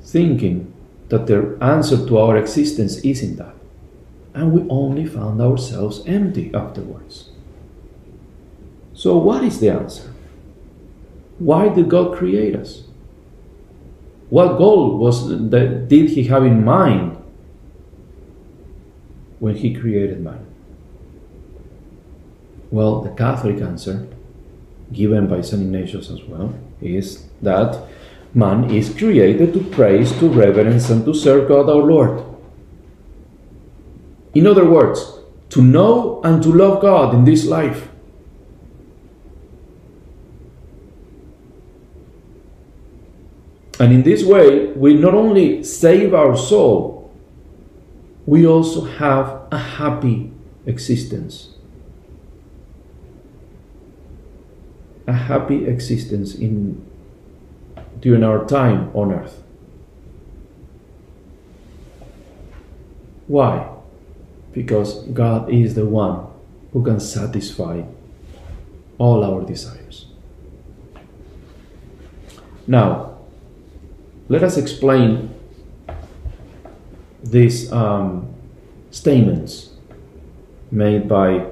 thinking 0.03 0.71
that 1.09 1.25
the 1.25 1.57
answer 1.61 1.97
to 2.05 2.17
our 2.19 2.37
existence 2.37 2.97
is 2.97 3.23
in 3.23 3.37
that. 3.37 3.55
And 4.35 4.51
we 4.51 4.69
only 4.69 5.07
found 5.07 5.41
ourselves 5.41 6.03
empty 6.05 6.53
afterwards. 6.53 7.29
So, 8.93 9.17
what 9.17 9.43
is 9.43 9.59
the 9.59 9.69
answer? 9.69 10.12
Why 11.43 11.67
did 11.67 11.89
God 11.89 12.15
create 12.15 12.55
us? 12.55 12.83
What 14.29 14.57
goal 14.57 14.97
was 14.97 15.27
that 15.27 15.89
did 15.89 16.11
he 16.11 16.23
have 16.23 16.45
in 16.45 16.63
mind 16.63 17.17
when 19.39 19.55
he 19.55 19.75
created 19.75 20.21
man? 20.21 20.45
Well, 22.71 23.01
the 23.01 23.11
Catholic 23.11 23.61
answer, 23.61 24.07
given 24.93 25.27
by 25.27 25.41
St. 25.41 25.61
Ignatius 25.61 26.09
as 26.09 26.23
well, 26.23 26.55
is 26.81 27.25
that 27.41 27.77
man 28.33 28.71
is 28.71 28.93
created 28.97 29.53
to 29.53 29.59
praise, 29.65 30.17
to 30.19 30.29
reverence, 30.29 30.89
and 30.89 31.03
to 31.05 31.13
serve 31.13 31.49
God 31.49 31.69
our 31.69 31.83
Lord. 31.83 32.23
In 34.33 34.47
other 34.47 34.65
words, 34.65 35.19
to 35.49 35.61
know 35.61 36.21
and 36.23 36.41
to 36.41 36.49
love 36.49 36.81
God 36.81 37.13
in 37.13 37.25
this 37.25 37.45
life. 37.45 37.89
And 43.79 43.91
in 43.91 44.03
this 44.03 44.23
way, 44.23 44.67
we 44.67 44.93
not 44.93 45.13
only 45.13 45.63
save 45.63 46.13
our 46.13 46.37
soul, 46.37 47.11
we 48.25 48.45
also 48.45 48.85
have 48.85 49.41
a 49.51 49.57
happy 49.57 50.31
existence. 50.65 51.49
A 55.07 55.13
happy 55.13 55.65
existence 55.65 56.35
in 56.35 56.85
during 57.99 58.23
our 58.23 58.45
time 58.45 58.91
on 58.93 59.11
earth. 59.11 59.43
Why? 63.27 63.69
Because 64.51 65.03
God 65.07 65.49
is 65.49 65.75
the 65.75 65.85
one 65.85 66.27
who 66.71 66.83
can 66.83 66.99
satisfy 66.99 67.83
all 68.97 69.23
our 69.23 69.41
desires. 69.45 70.07
Now, 72.67 73.12
let 74.29 74.43
us 74.43 74.57
explain 74.57 75.33
these 77.23 77.71
um, 77.71 78.33
statements 78.91 79.71
made 80.71 81.07
by 81.07 81.47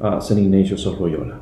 uh, 0.00 0.20
St. 0.20 0.40
Ignatius 0.40 0.86
of 0.86 1.00
Loyola. 1.00 1.40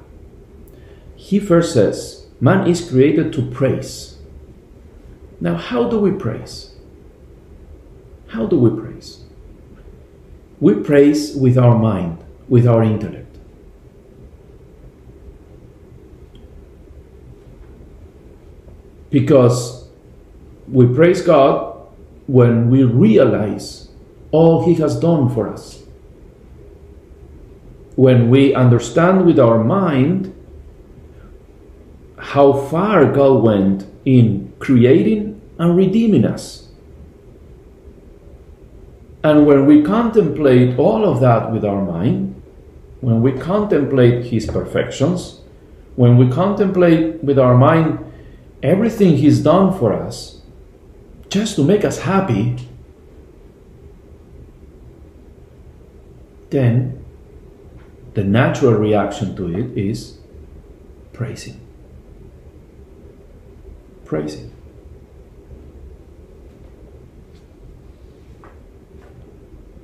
He 1.15 1.39
first 1.39 1.73
says, 1.73 2.27
Man 2.41 2.67
is 2.69 2.89
created 2.89 3.33
to 3.35 3.43
praise. 3.51 4.19
Now, 5.41 5.57
how 5.57 5.89
do 5.89 5.99
we 5.99 6.13
praise? 6.13 6.75
How 8.29 8.47
do 8.47 8.59
we 8.59 8.71
praise? 8.71 9.25
We 10.61 10.75
praise 10.75 11.35
with 11.35 11.57
our 11.59 11.79
mind, 11.79 12.23
with 12.49 12.67
our 12.67 12.83
intellect. 12.83 13.25
Because 19.11 19.86
we 20.69 20.87
praise 20.87 21.23
God 21.23 21.77
when 22.27 22.71
we 22.71 22.83
realize 22.83 23.89
all 24.33 24.65
He 24.67 24.75
has 24.75 24.99
done 24.99 25.33
for 25.33 25.49
us. 25.49 25.83
When 27.95 28.29
we 28.29 28.55
understand 28.55 29.25
with 29.25 29.39
our 29.39 29.63
mind 29.63 30.33
how 32.19 32.53
far 32.53 33.11
God 33.13 33.43
went 33.43 33.87
in 34.05 34.53
creating 34.59 35.41
and 35.59 35.77
redeeming 35.77 36.25
us. 36.25 36.69
And 39.23 39.47
when 39.47 39.67
we 39.67 39.83
contemplate 39.83 40.79
all 40.79 41.05
of 41.05 41.21
that 41.21 41.53
with 41.53 41.65
our 41.65 41.83
mind, 41.85 42.41
when 43.01 43.23
we 43.23 43.33
contemplate 43.33 44.27
His 44.27 44.47
perfections, 44.47 45.41
when 45.97 46.17
we 46.17 46.29
contemplate 46.31 47.23
with 47.25 47.39
our 47.39 47.57
mind 47.57 48.05
everything 48.63 49.17
He's 49.17 49.41
done 49.41 49.77
for 49.79 49.93
us, 49.93 50.36
just 51.29 51.57
to 51.57 51.65
make 51.65 51.85
us 51.85 51.99
happy, 51.99 52.57
then 56.51 57.05
the 58.15 58.25
natural 58.25 58.73
reaction 58.73 59.37
to 59.37 59.49
it 59.49 59.77
is 59.77 60.19
praising. 61.13 61.61
Praising. 64.05 64.53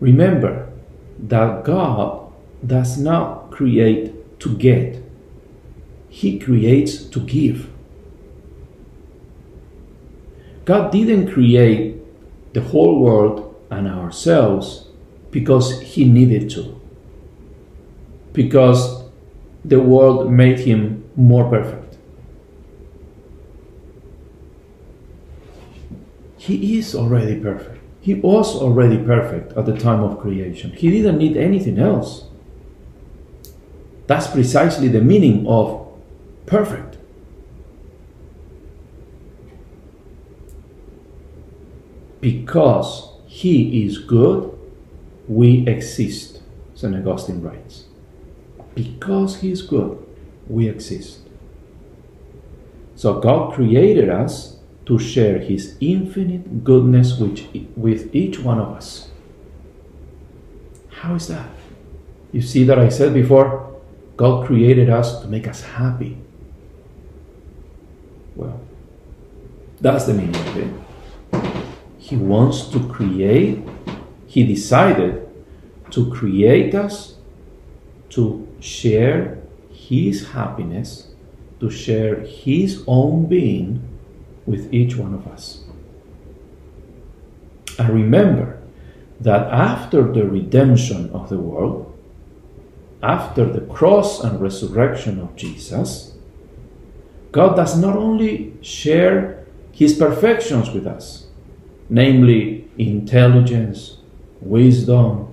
Remember 0.00 0.68
that 1.18 1.64
God 1.64 2.32
does 2.66 2.98
not 2.98 3.50
create 3.50 4.40
to 4.40 4.56
get, 4.56 5.02
He 6.08 6.38
creates 6.38 7.04
to 7.04 7.20
give. 7.20 7.71
God 10.64 10.92
didn't 10.92 11.32
create 11.32 11.96
the 12.52 12.60
whole 12.60 13.00
world 13.00 13.54
and 13.70 13.88
ourselves 13.88 14.86
because 15.30 15.80
He 15.80 16.04
needed 16.04 16.50
to, 16.50 16.80
because 18.32 19.02
the 19.64 19.80
world 19.80 20.30
made 20.30 20.60
Him 20.60 21.04
more 21.16 21.48
perfect. 21.48 21.96
He 26.36 26.78
is 26.78 26.94
already 26.94 27.38
perfect. 27.40 27.80
He 28.00 28.14
was 28.14 28.56
already 28.56 28.98
perfect 28.98 29.52
at 29.52 29.64
the 29.64 29.78
time 29.78 30.02
of 30.02 30.18
creation. 30.18 30.72
He 30.72 30.90
didn't 30.90 31.18
need 31.18 31.36
anything 31.36 31.78
else. 31.78 32.24
That's 34.08 34.26
precisely 34.26 34.88
the 34.88 35.00
meaning 35.00 35.46
of 35.46 35.88
perfect. 36.46 36.91
Because 42.22 43.10
he 43.26 43.84
is 43.84 43.98
good, 43.98 44.56
we 45.28 45.66
exist, 45.66 46.40
St. 46.74 46.94
Augustine 46.96 47.42
writes. 47.42 47.84
Because 48.74 49.40
he 49.40 49.50
is 49.50 49.60
good, 49.60 49.98
we 50.48 50.68
exist. 50.68 51.18
So 52.94 53.18
God 53.20 53.52
created 53.52 54.08
us 54.08 54.58
to 54.86 54.98
share 54.98 55.40
his 55.40 55.76
infinite 55.80 56.62
goodness 56.62 57.18
with, 57.18 57.40
with 57.76 58.14
each 58.14 58.38
one 58.38 58.60
of 58.60 58.68
us. 58.68 59.10
How 60.90 61.16
is 61.16 61.26
that? 61.26 61.50
You 62.30 62.40
see 62.40 62.62
that 62.64 62.78
I 62.78 62.88
said 62.88 63.12
before, 63.12 63.68
God 64.16 64.46
created 64.46 64.88
us 64.88 65.20
to 65.22 65.26
make 65.26 65.48
us 65.48 65.62
happy. 65.62 66.18
Well, 68.36 68.60
that's 69.80 70.04
the 70.04 70.14
meaning 70.14 70.36
of 70.36 70.56
it. 70.56 70.91
He 72.12 72.18
wants 72.18 72.66
to 72.66 72.88
create, 72.88 73.66
He 74.26 74.44
decided 74.44 75.26
to 75.92 76.10
create 76.10 76.74
us 76.74 77.16
to 78.10 78.46
share 78.60 79.38
His 79.72 80.28
happiness, 80.32 81.08
to 81.60 81.70
share 81.70 82.20
His 82.20 82.84
own 82.86 83.24
being 83.30 83.80
with 84.44 84.74
each 84.74 84.94
one 84.94 85.14
of 85.14 85.26
us. 85.26 85.64
And 87.78 87.88
remember 87.88 88.60
that 89.18 89.46
after 89.50 90.02
the 90.02 90.26
redemption 90.26 91.08
of 91.12 91.30
the 91.30 91.38
world, 91.38 91.98
after 93.02 93.46
the 93.50 93.62
cross 93.62 94.22
and 94.22 94.38
resurrection 94.38 95.18
of 95.18 95.34
Jesus, 95.34 96.12
God 97.30 97.56
does 97.56 97.78
not 97.78 97.96
only 97.96 98.52
share 98.60 99.46
his 99.72 99.94
perfections 99.94 100.68
with 100.72 100.86
us, 100.86 101.21
namely 101.92 102.66
intelligence, 102.78 103.98
wisdom, 104.40 105.28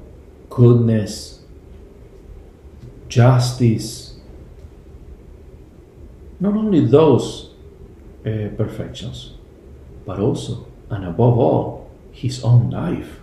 goodness, 0.50 1.39
justice, 3.08 4.17
not 6.41 6.54
only 6.54 6.86
those 6.86 7.52
uh, 8.26 8.50
perfections, 8.58 9.36
but 10.06 10.19
also 10.19 10.67
and 10.89 11.06
above 11.06 11.38
all, 11.38 11.89
his 12.12 12.43
own 12.43 12.69
life. 12.69 13.22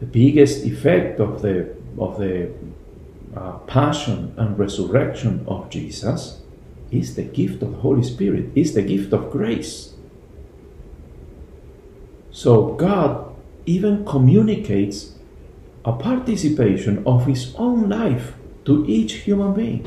The 0.00 0.06
biggest 0.06 0.66
effect 0.66 1.18
of 1.18 1.40
the 1.40 1.74
of 1.96 2.18
the 2.18 2.52
uh, 3.34 3.52
passion 3.66 4.34
and 4.36 4.58
resurrection 4.58 5.44
of 5.46 5.70
Jesus 5.70 6.41
is 6.92 7.16
the 7.16 7.22
gift 7.22 7.62
of 7.62 7.72
the 7.72 7.78
Holy 7.78 8.02
Spirit, 8.02 8.50
is 8.54 8.74
the 8.74 8.82
gift 8.82 9.12
of 9.12 9.30
grace. 9.30 9.94
So 12.30 12.74
God 12.74 13.34
even 13.66 14.04
communicates 14.04 15.14
a 15.84 15.92
participation 15.92 17.02
of 17.06 17.26
His 17.26 17.54
own 17.56 17.88
life 17.88 18.34
to 18.64 18.84
each 18.86 19.14
human 19.24 19.54
being. 19.54 19.86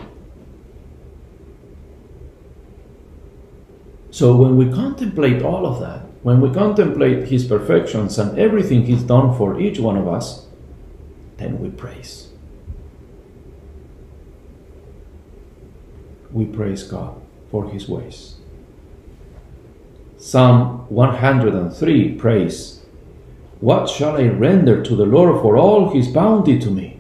So 4.12 4.36
when 4.36 4.58
we 4.58 4.72
contemplate 4.72 5.42
all 5.44 5.66
of 5.66 5.80
that, 5.82 6.02
when 6.24 6.42
we 6.42 6.50
contemplate 6.54 7.28
His 7.28 7.46
perfections 7.46 8.18
and 8.18 8.38
everything 8.40 8.86
He's 8.86 9.04
done 9.04 9.38
for 9.38 9.60
each 9.60 9.80
one 9.80 9.98
of 9.98 10.08
us, 10.08 10.48
then 11.38 11.60
we 11.60 11.70
praise. 11.70 12.25
We 16.36 16.46
praise 16.46 16.84
God 16.84 17.16
for 17.50 17.70
his 17.70 17.88
ways. 17.88 18.36
Psalm 20.18 20.86
103 20.90 22.16
prays, 22.16 22.82
What 23.62 23.88
shall 23.90 24.18
I 24.18 24.28
render 24.28 24.84
to 24.84 24.96
the 24.98 25.06
Lord 25.06 25.42
for 25.42 25.56
all 25.56 25.94
his 25.94 26.10
bounty 26.10 26.60
to 26.60 26.70
me? 26.70 27.00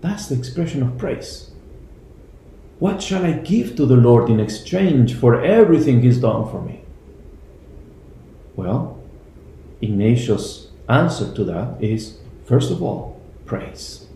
That's 0.00 0.28
the 0.28 0.36
expression 0.36 0.80
of 0.80 0.96
praise. 0.96 1.50
What 2.78 3.02
shall 3.02 3.26
I 3.26 3.32
give 3.32 3.74
to 3.76 3.84
the 3.84 3.96
Lord 3.96 4.30
in 4.30 4.38
exchange 4.38 5.16
for 5.16 5.42
everything 5.42 6.02
he's 6.02 6.20
done 6.20 6.48
for 6.48 6.62
me? 6.62 6.82
Well, 8.54 8.96
Ignatius' 9.82 10.68
answer 10.88 11.34
to 11.34 11.42
that 11.44 11.82
is 11.82 12.18
first 12.44 12.70
of 12.70 12.80
all, 12.80 13.20
praise 13.44 14.07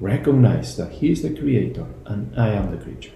recognize 0.00 0.76
that 0.76 0.92
He 0.92 1.12
is 1.12 1.22
the 1.22 1.30
creator 1.30 1.86
and 2.06 2.34
I 2.38 2.48
am 2.48 2.70
the 2.70 2.82
creature. 2.82 3.12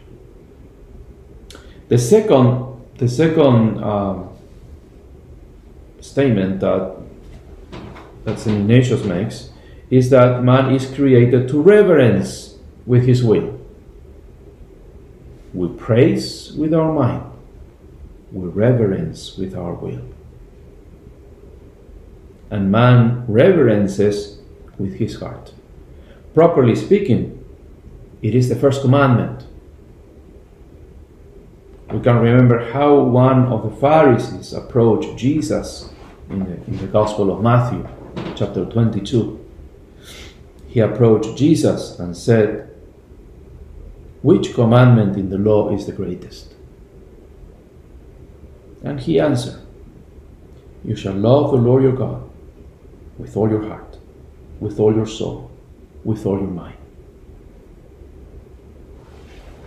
The 1.88 1.98
second, 1.98 2.80
the 2.98 3.08
second 3.08 3.82
um, 3.82 4.30
statement 6.00 6.60
that 6.60 6.96
that 8.24 8.38
St. 8.38 8.58
Ignatius 8.58 9.04
makes 9.04 9.50
is 9.90 10.10
that 10.10 10.42
man 10.42 10.74
is 10.74 10.92
created 10.92 11.48
to 11.48 11.60
reverence 11.60 12.56
with 12.86 13.06
his 13.06 13.22
will. 13.22 13.60
We 15.52 15.68
praise 15.68 16.52
with 16.52 16.74
our 16.74 16.92
mind, 16.92 17.30
we 18.32 18.48
reverence 18.48 19.36
with 19.36 19.54
our 19.54 19.74
will. 19.74 20.02
And 22.50 22.72
man 22.72 23.24
reverences 23.28 24.38
with 24.78 24.96
his 24.96 25.20
heart. 25.20 25.53
Properly 26.34 26.74
speaking, 26.74 27.44
it 28.20 28.34
is 28.34 28.48
the 28.48 28.56
first 28.56 28.82
commandment. 28.82 29.46
We 31.92 32.00
can 32.00 32.18
remember 32.18 32.72
how 32.72 32.98
one 32.98 33.46
of 33.46 33.62
the 33.62 33.76
Pharisees 33.80 34.52
approached 34.52 35.16
Jesus 35.16 35.90
in 36.28 36.40
the, 36.40 36.54
in 36.66 36.78
the 36.78 36.88
Gospel 36.88 37.30
of 37.32 37.40
Matthew, 37.40 37.86
chapter 38.34 38.64
22. 38.64 39.40
He 40.66 40.80
approached 40.80 41.38
Jesus 41.38 42.00
and 42.00 42.16
said, 42.16 42.68
Which 44.22 44.54
commandment 44.54 45.16
in 45.16 45.30
the 45.30 45.38
law 45.38 45.70
is 45.70 45.86
the 45.86 45.92
greatest? 45.92 46.54
And 48.82 48.98
he 48.98 49.20
answered, 49.20 49.60
You 50.84 50.96
shall 50.96 51.14
love 51.14 51.52
the 51.52 51.58
Lord 51.58 51.84
your 51.84 51.92
God 51.92 52.28
with 53.18 53.36
all 53.36 53.48
your 53.48 53.68
heart, 53.68 53.98
with 54.58 54.80
all 54.80 54.92
your 54.92 55.06
soul, 55.06 55.50
with 56.04 56.26
all 56.26 56.38
your 56.38 56.48
mind. 56.48 56.76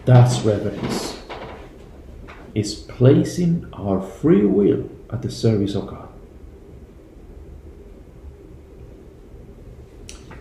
That's 0.06 0.40
reverence. 0.42 1.20
Is 2.54 2.74
placing 2.74 3.68
our 3.74 4.02
free 4.02 4.46
will 4.46 4.90
at 5.12 5.22
the 5.22 5.30
service 5.30 5.76
of 5.76 5.88
God. 5.88 6.08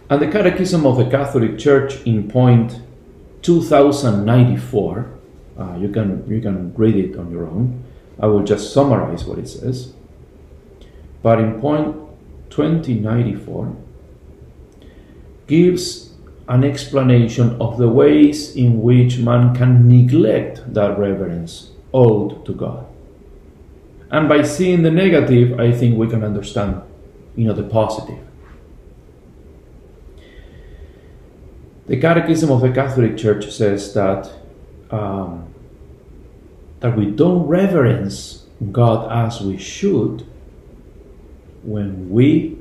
And 0.09 0.23
the 0.23 0.29
Catechism 0.29 0.87
of 0.87 0.99
the 0.99 1.11
Catholic 1.11 1.59
Church 1.59 2.01
in 2.03 2.31
point 2.31 2.81
2094, 3.43 5.11
uh, 5.59 5.77
you, 5.79 5.89
can, 5.89 6.25
you 6.29 6.41
can 6.41 6.73
read 6.75 6.95
it 6.95 7.19
on 7.19 7.31
your 7.31 7.47
own. 7.47 7.83
I 8.21 8.27
will 8.27 8.45
just 8.45 8.73
summarize 8.73 9.25
what 9.25 9.39
it 9.39 9.49
says. 9.49 9.93
But 11.23 11.41
in 11.41 11.61
point 11.61 11.97
2094, 12.51 13.77
gives 15.47 16.11
an 16.49 16.65
explanation 16.65 17.61
of 17.61 17.79
the 17.79 17.89
ways 17.89 18.55
in 18.55 18.83
which 18.83 19.19
man 19.19 19.55
can 19.55 19.89
neglect 19.89 20.63
that 20.73 20.99
reverence 20.99 21.71
owed 21.93 22.45
to 22.47 22.55
God. 22.55 22.87
And 24.11 24.29
by 24.29 24.43
seeing 24.43 24.83
the 24.83 24.91
negative, 24.91 25.59
I 25.59 25.73
think 25.73 25.99
we 25.99 26.09
can 26.09 26.23
understand, 26.23 26.83
you 27.35 27.47
know, 27.47 27.53
the 27.53 27.65
positive. 27.65 28.19
The 31.87 32.01
Catechism 32.01 32.51
of 32.51 32.61
the 32.61 32.71
Catholic 32.71 33.17
Church 33.17 33.51
says 33.51 33.95
that 33.95 34.31
um, 34.91 35.53
that 36.81 36.97
we 36.97 37.07
don't 37.07 37.47
reverence 37.47 38.47
God 38.71 39.11
as 39.11 39.41
we 39.41 39.59
should 39.59 40.27
when 41.63 42.11
we 42.11 42.59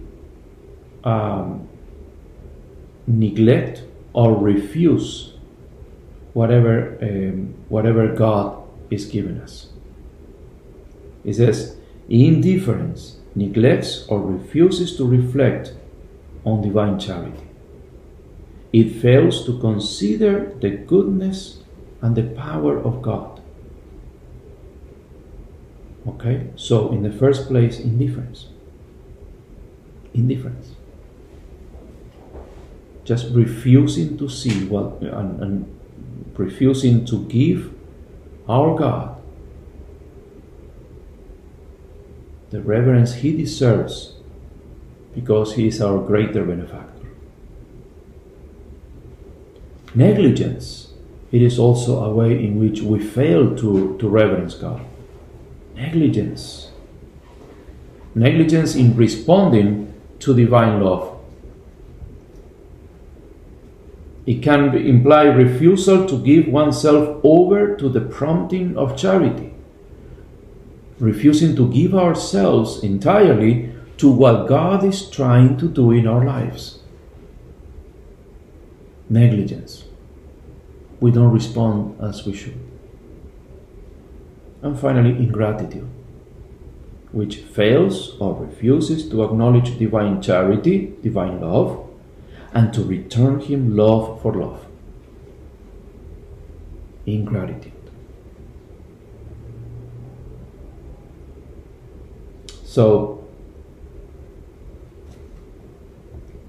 um, 1.04 1.68
neglect 3.08 3.84
or 4.14 4.36
refuse 4.36 5.34
whatever 6.34 6.98
um, 7.02 7.54
whatever 7.70 8.14
God 8.14 8.62
is 8.90 9.06
giving 9.06 9.40
us. 9.40 9.68
It 11.24 11.36
says, 11.36 11.78
indifference 12.08 13.18
neglects 13.36 14.06
or 14.08 14.22
refuses 14.22 14.96
to 14.98 15.06
reflect 15.08 15.74
on 16.46 16.62
divine 16.62 17.00
charity. 17.00 17.48
It 18.72 18.90
fails 19.02 19.46
to 19.46 19.60
consider 19.60 20.54
the 20.62 20.70
goodness 20.70 21.60
and 22.02 22.16
the 22.16 22.24
power 22.24 22.78
of 22.78 23.02
God. 23.02 23.42
Okay, 26.08 26.48
so 26.56 26.92
in 26.92 27.02
the 27.02 27.12
first 27.12 27.48
place, 27.48 27.80
indifference. 27.80 28.48
Indifference 30.14 30.75
just 33.06 33.34
refusing 33.34 34.18
to 34.18 34.28
see 34.28 34.66
what 34.66 35.00
and, 35.02 35.40
and 35.42 35.80
refusing 36.38 37.06
to 37.06 37.24
give 37.26 37.72
our 38.50 38.78
God 38.78 39.16
the 42.50 42.62
reverence 42.62 43.16
he 43.16 43.36
deserves 43.36 44.16
because 45.14 45.56
he 45.56 45.68
is 45.68 45.82
our 45.82 46.00
greater 46.00 46.44
benefactor. 46.44 47.08
Negligence, 49.94 50.92
it 51.32 51.42
is 51.42 51.58
also 51.58 52.04
a 52.04 52.14
way 52.14 52.44
in 52.44 52.60
which 52.60 52.82
we 52.82 53.00
fail 53.00 53.56
to, 53.56 53.98
to 53.98 54.10
reverence 54.10 54.56
God. 54.56 54.82
Negligence. 55.76 56.72
negligence 58.14 58.76
in 58.76 58.96
responding 58.96 59.94
to 60.20 60.34
divine 60.34 60.82
love. 60.82 61.15
It 64.26 64.42
can 64.42 64.76
imply 64.76 65.26
refusal 65.26 66.08
to 66.08 66.18
give 66.18 66.48
oneself 66.48 67.20
over 67.24 67.76
to 67.76 67.90
the 67.90 68.02
prompting 68.02 68.76
of 68.76 68.98
charity, 68.98 69.54
refusing 71.00 71.56
to 71.58 71.72
give 71.72 71.94
ourselves 71.94 72.84
entirely 72.84 73.72
to 73.98 74.12
what 74.12 74.48
God 74.48 74.84
is 74.84 75.10
trying 75.10 75.58
to 75.58 75.68
do 75.68 75.92
in 75.92 76.08
our 76.08 76.26
lives. 76.26 76.80
Negligence. 79.10 79.86
We 81.00 81.12
don't 81.12 81.32
respond 81.32 82.02
as 82.02 82.26
we 82.26 82.34
should. 82.34 82.60
And 84.64 84.80
finally, 84.80 85.12
ingratitude, 85.12 85.88
which 87.12 87.38
fails 87.38 88.18
or 88.20 88.34
refuses 88.34 89.08
to 89.10 89.24
acknowledge 89.24 89.78
divine 89.78 90.22
charity, 90.22 90.94
divine 91.04 91.40
love, 91.40 91.85
and 92.56 92.74
to 92.74 92.82
return 92.82 93.42
him 93.42 93.76
love 93.76 94.22
for 94.22 94.34
love. 94.34 94.66
Ingratitude. 97.06 97.74
So, 102.64 103.28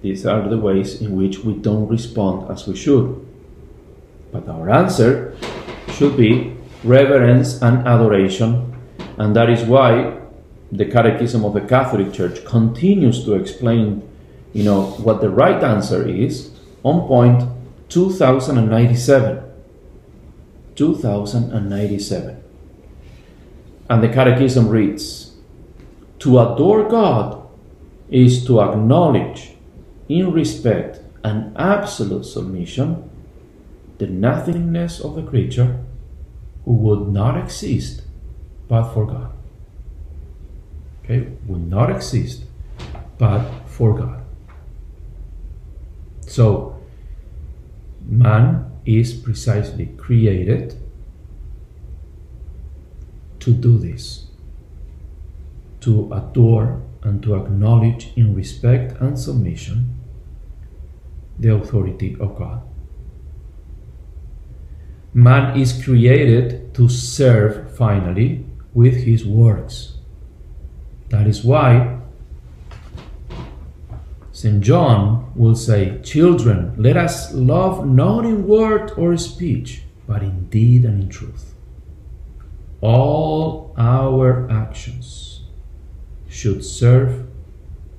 these 0.01 0.25
are 0.25 0.49
the 0.49 0.59
ways 0.59 1.03
in 1.03 1.17
which 1.17 1.41
we 1.41 1.55
don't 1.55 1.89
respond 1.89 2.51
as 2.51 2.67
we 2.69 2.77
should. 2.77 3.27
But 4.33 4.49
our 4.49 4.71
answer 4.71 5.37
should 5.89 6.17
be 6.17 6.57
reverence 6.85 7.61
and 7.61 7.87
adoration, 7.87 8.75
and 9.19 9.35
that 9.35 9.51
is 9.51 9.65
why 9.65 10.21
the 10.71 10.85
Catechism 10.85 11.45
of 11.45 11.55
the 11.55 11.61
Catholic 11.61 12.13
Church 12.13 12.45
continues 12.45 13.25
to 13.25 13.35
explain 13.35 14.03
you 14.57 14.65
know, 14.65 14.93
what 15.05 15.21
the 15.21 15.29
right 15.29 15.63
answer 15.63 16.09
is 16.09 16.51
on 16.83 17.07
point 17.07 17.45
2097. 17.91 19.43
2097. 20.75 22.43
And 23.91 24.03
the 24.03 24.09
Catechism 24.09 24.71
reads 24.71 25.35
To 26.21 26.39
adore 26.39 26.89
God 26.89 27.47
is 28.09 28.47
to 28.47 28.63
acknowledge, 28.63 29.57
in 30.09 30.33
respect 30.33 31.01
and 31.23 31.55
absolute 31.59 32.25
submission, 32.25 33.11
the 33.99 34.07
nothingness 34.07 35.01
of 35.01 35.17
the 35.17 35.23
creature 35.23 35.85
who 36.65 36.73
would 36.73 37.09
not 37.09 37.37
exist 37.37 38.05
but 38.69 38.91
for 38.95 39.05
God. 39.05 39.33
Okay, 41.05 41.29
would 41.47 41.69
not 41.69 41.91
exist 41.91 42.45
but 43.19 43.47
for 43.67 43.95
God. 43.95 44.26
So, 46.27 46.81
man 48.05 48.71
is 48.85 49.15
precisely 49.15 49.87
created 49.97 50.75
to 53.41 53.53
do 53.53 53.79
this, 53.79 54.27
to 55.81 56.13
adore 56.13 56.83
and 57.03 57.23
to 57.23 57.37
acknowledge 57.37 58.13
in 58.17 58.35
respect 58.35 59.01
and 59.01 59.19
submission 59.19 59.95
the 61.39 61.55
authority 61.55 62.17
of 62.19 62.37
God. 62.37 62.63
Man 65.15 65.59
is 65.59 65.83
created 65.85 66.75
to 66.75 66.89
serve 66.89 67.77
finally 67.77 68.45
with 68.75 68.95
his 69.05 69.25
works. 69.25 69.99
That 71.09 71.27
is 71.27 71.45
why 71.45 71.96
St. 74.37 74.61
John 74.61 75.33
will 75.35 75.55
say, 75.55 75.99
Children, 76.03 76.75
let 76.77 76.95
us 76.95 77.33
love 77.33 77.87
not 77.87 78.27
in 78.27 78.47
word 78.47 78.93
or 78.99 79.17
speech, 79.17 79.81
but 80.07 80.23
in 80.23 80.51
deed 80.51 80.85
and 80.85 81.05
in 81.05 81.09
truth. 81.09 81.55
All 82.83 83.75
our 83.79 84.47
actions 84.51 85.41
should 86.29 86.63
serve 86.63 87.27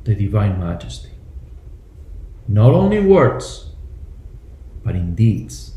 the 0.04 0.13
divine 0.13 0.60
majesty, 0.60 1.10
not 2.47 2.71
only 2.71 2.97
in 2.97 3.10
words, 3.10 3.71
but 4.84 4.95
in 4.95 5.15
deeds. 5.15 5.73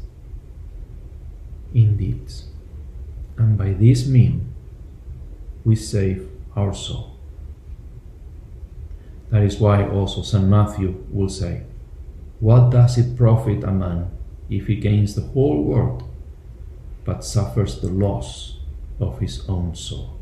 In 1.72 1.96
deeds. 1.96 2.48
And 3.38 3.56
by 3.56 3.72
this 3.72 4.06
means, 4.06 4.42
we 5.64 5.74
save 5.74 6.28
our 6.54 6.74
soul. 6.74 7.09
That 9.30 9.44
is 9.44 9.60
why 9.60 9.86
also 9.86 10.22
St. 10.22 10.44
Matthew 10.44 11.04
will 11.10 11.28
say, 11.28 11.62
What 12.40 12.70
does 12.70 12.98
it 12.98 13.16
profit 13.16 13.62
a 13.62 13.70
man 13.70 14.10
if 14.48 14.66
he 14.66 14.74
gains 14.74 15.14
the 15.14 15.22
whole 15.22 15.62
world 15.62 16.02
but 17.04 17.24
suffers 17.24 17.80
the 17.80 17.88
loss 17.88 18.58
of 18.98 19.20
his 19.20 19.48
own 19.48 19.76
soul? 19.76 20.18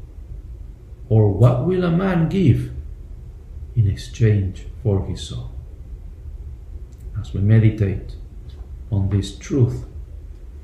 Or 1.08 1.32
what 1.32 1.64
will 1.66 1.84
a 1.84 1.90
man 1.90 2.28
give 2.28 2.70
in 3.74 3.88
exchange 3.88 4.66
for 4.82 5.06
his 5.06 5.22
soul? 5.22 5.50
As 7.18 7.32
we 7.32 7.40
meditate 7.40 8.14
on 8.92 9.08
this 9.08 9.36
truth, 9.38 9.86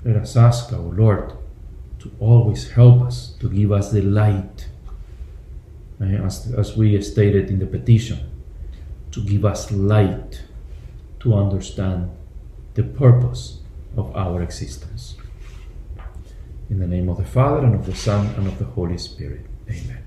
let 0.05 0.17
us 0.17 0.37
ask 0.37 0.71
our 0.71 0.81
Lord 0.81 1.33
to 2.01 2.13
always 2.21 2.73
help 2.73 3.01
us, 3.03 3.35
to 3.41 3.49
give 3.49 3.73
us 3.73 3.91
the 3.91 4.03
light, 4.03 4.69
eh, 6.03 6.19
as, 6.23 6.53
as 6.53 6.77
we 6.77 7.01
stated 7.01 7.49
in 7.49 7.59
the 7.59 7.67
petition 7.67 8.33
to 9.15 9.21
give 9.21 9.45
us 9.45 9.71
light 9.71 10.43
to 11.21 11.35
understand 11.35 12.11
the 12.75 12.83
purpose 12.83 13.61
of 13.97 14.15
our 14.17 14.43
existence. 14.43 15.15
In 16.69 16.81
the 16.81 16.87
name 16.89 17.09
of 17.09 17.19
the 17.19 17.25
Father, 17.25 17.65
and 17.65 17.77
of 17.77 17.87
the 17.87 17.95
Son, 17.95 18.27
and 18.37 18.49
of 18.49 18.59
the 18.59 18.65
Holy 18.65 18.99
Spirit. 18.99 19.47
Amen. 19.71 20.04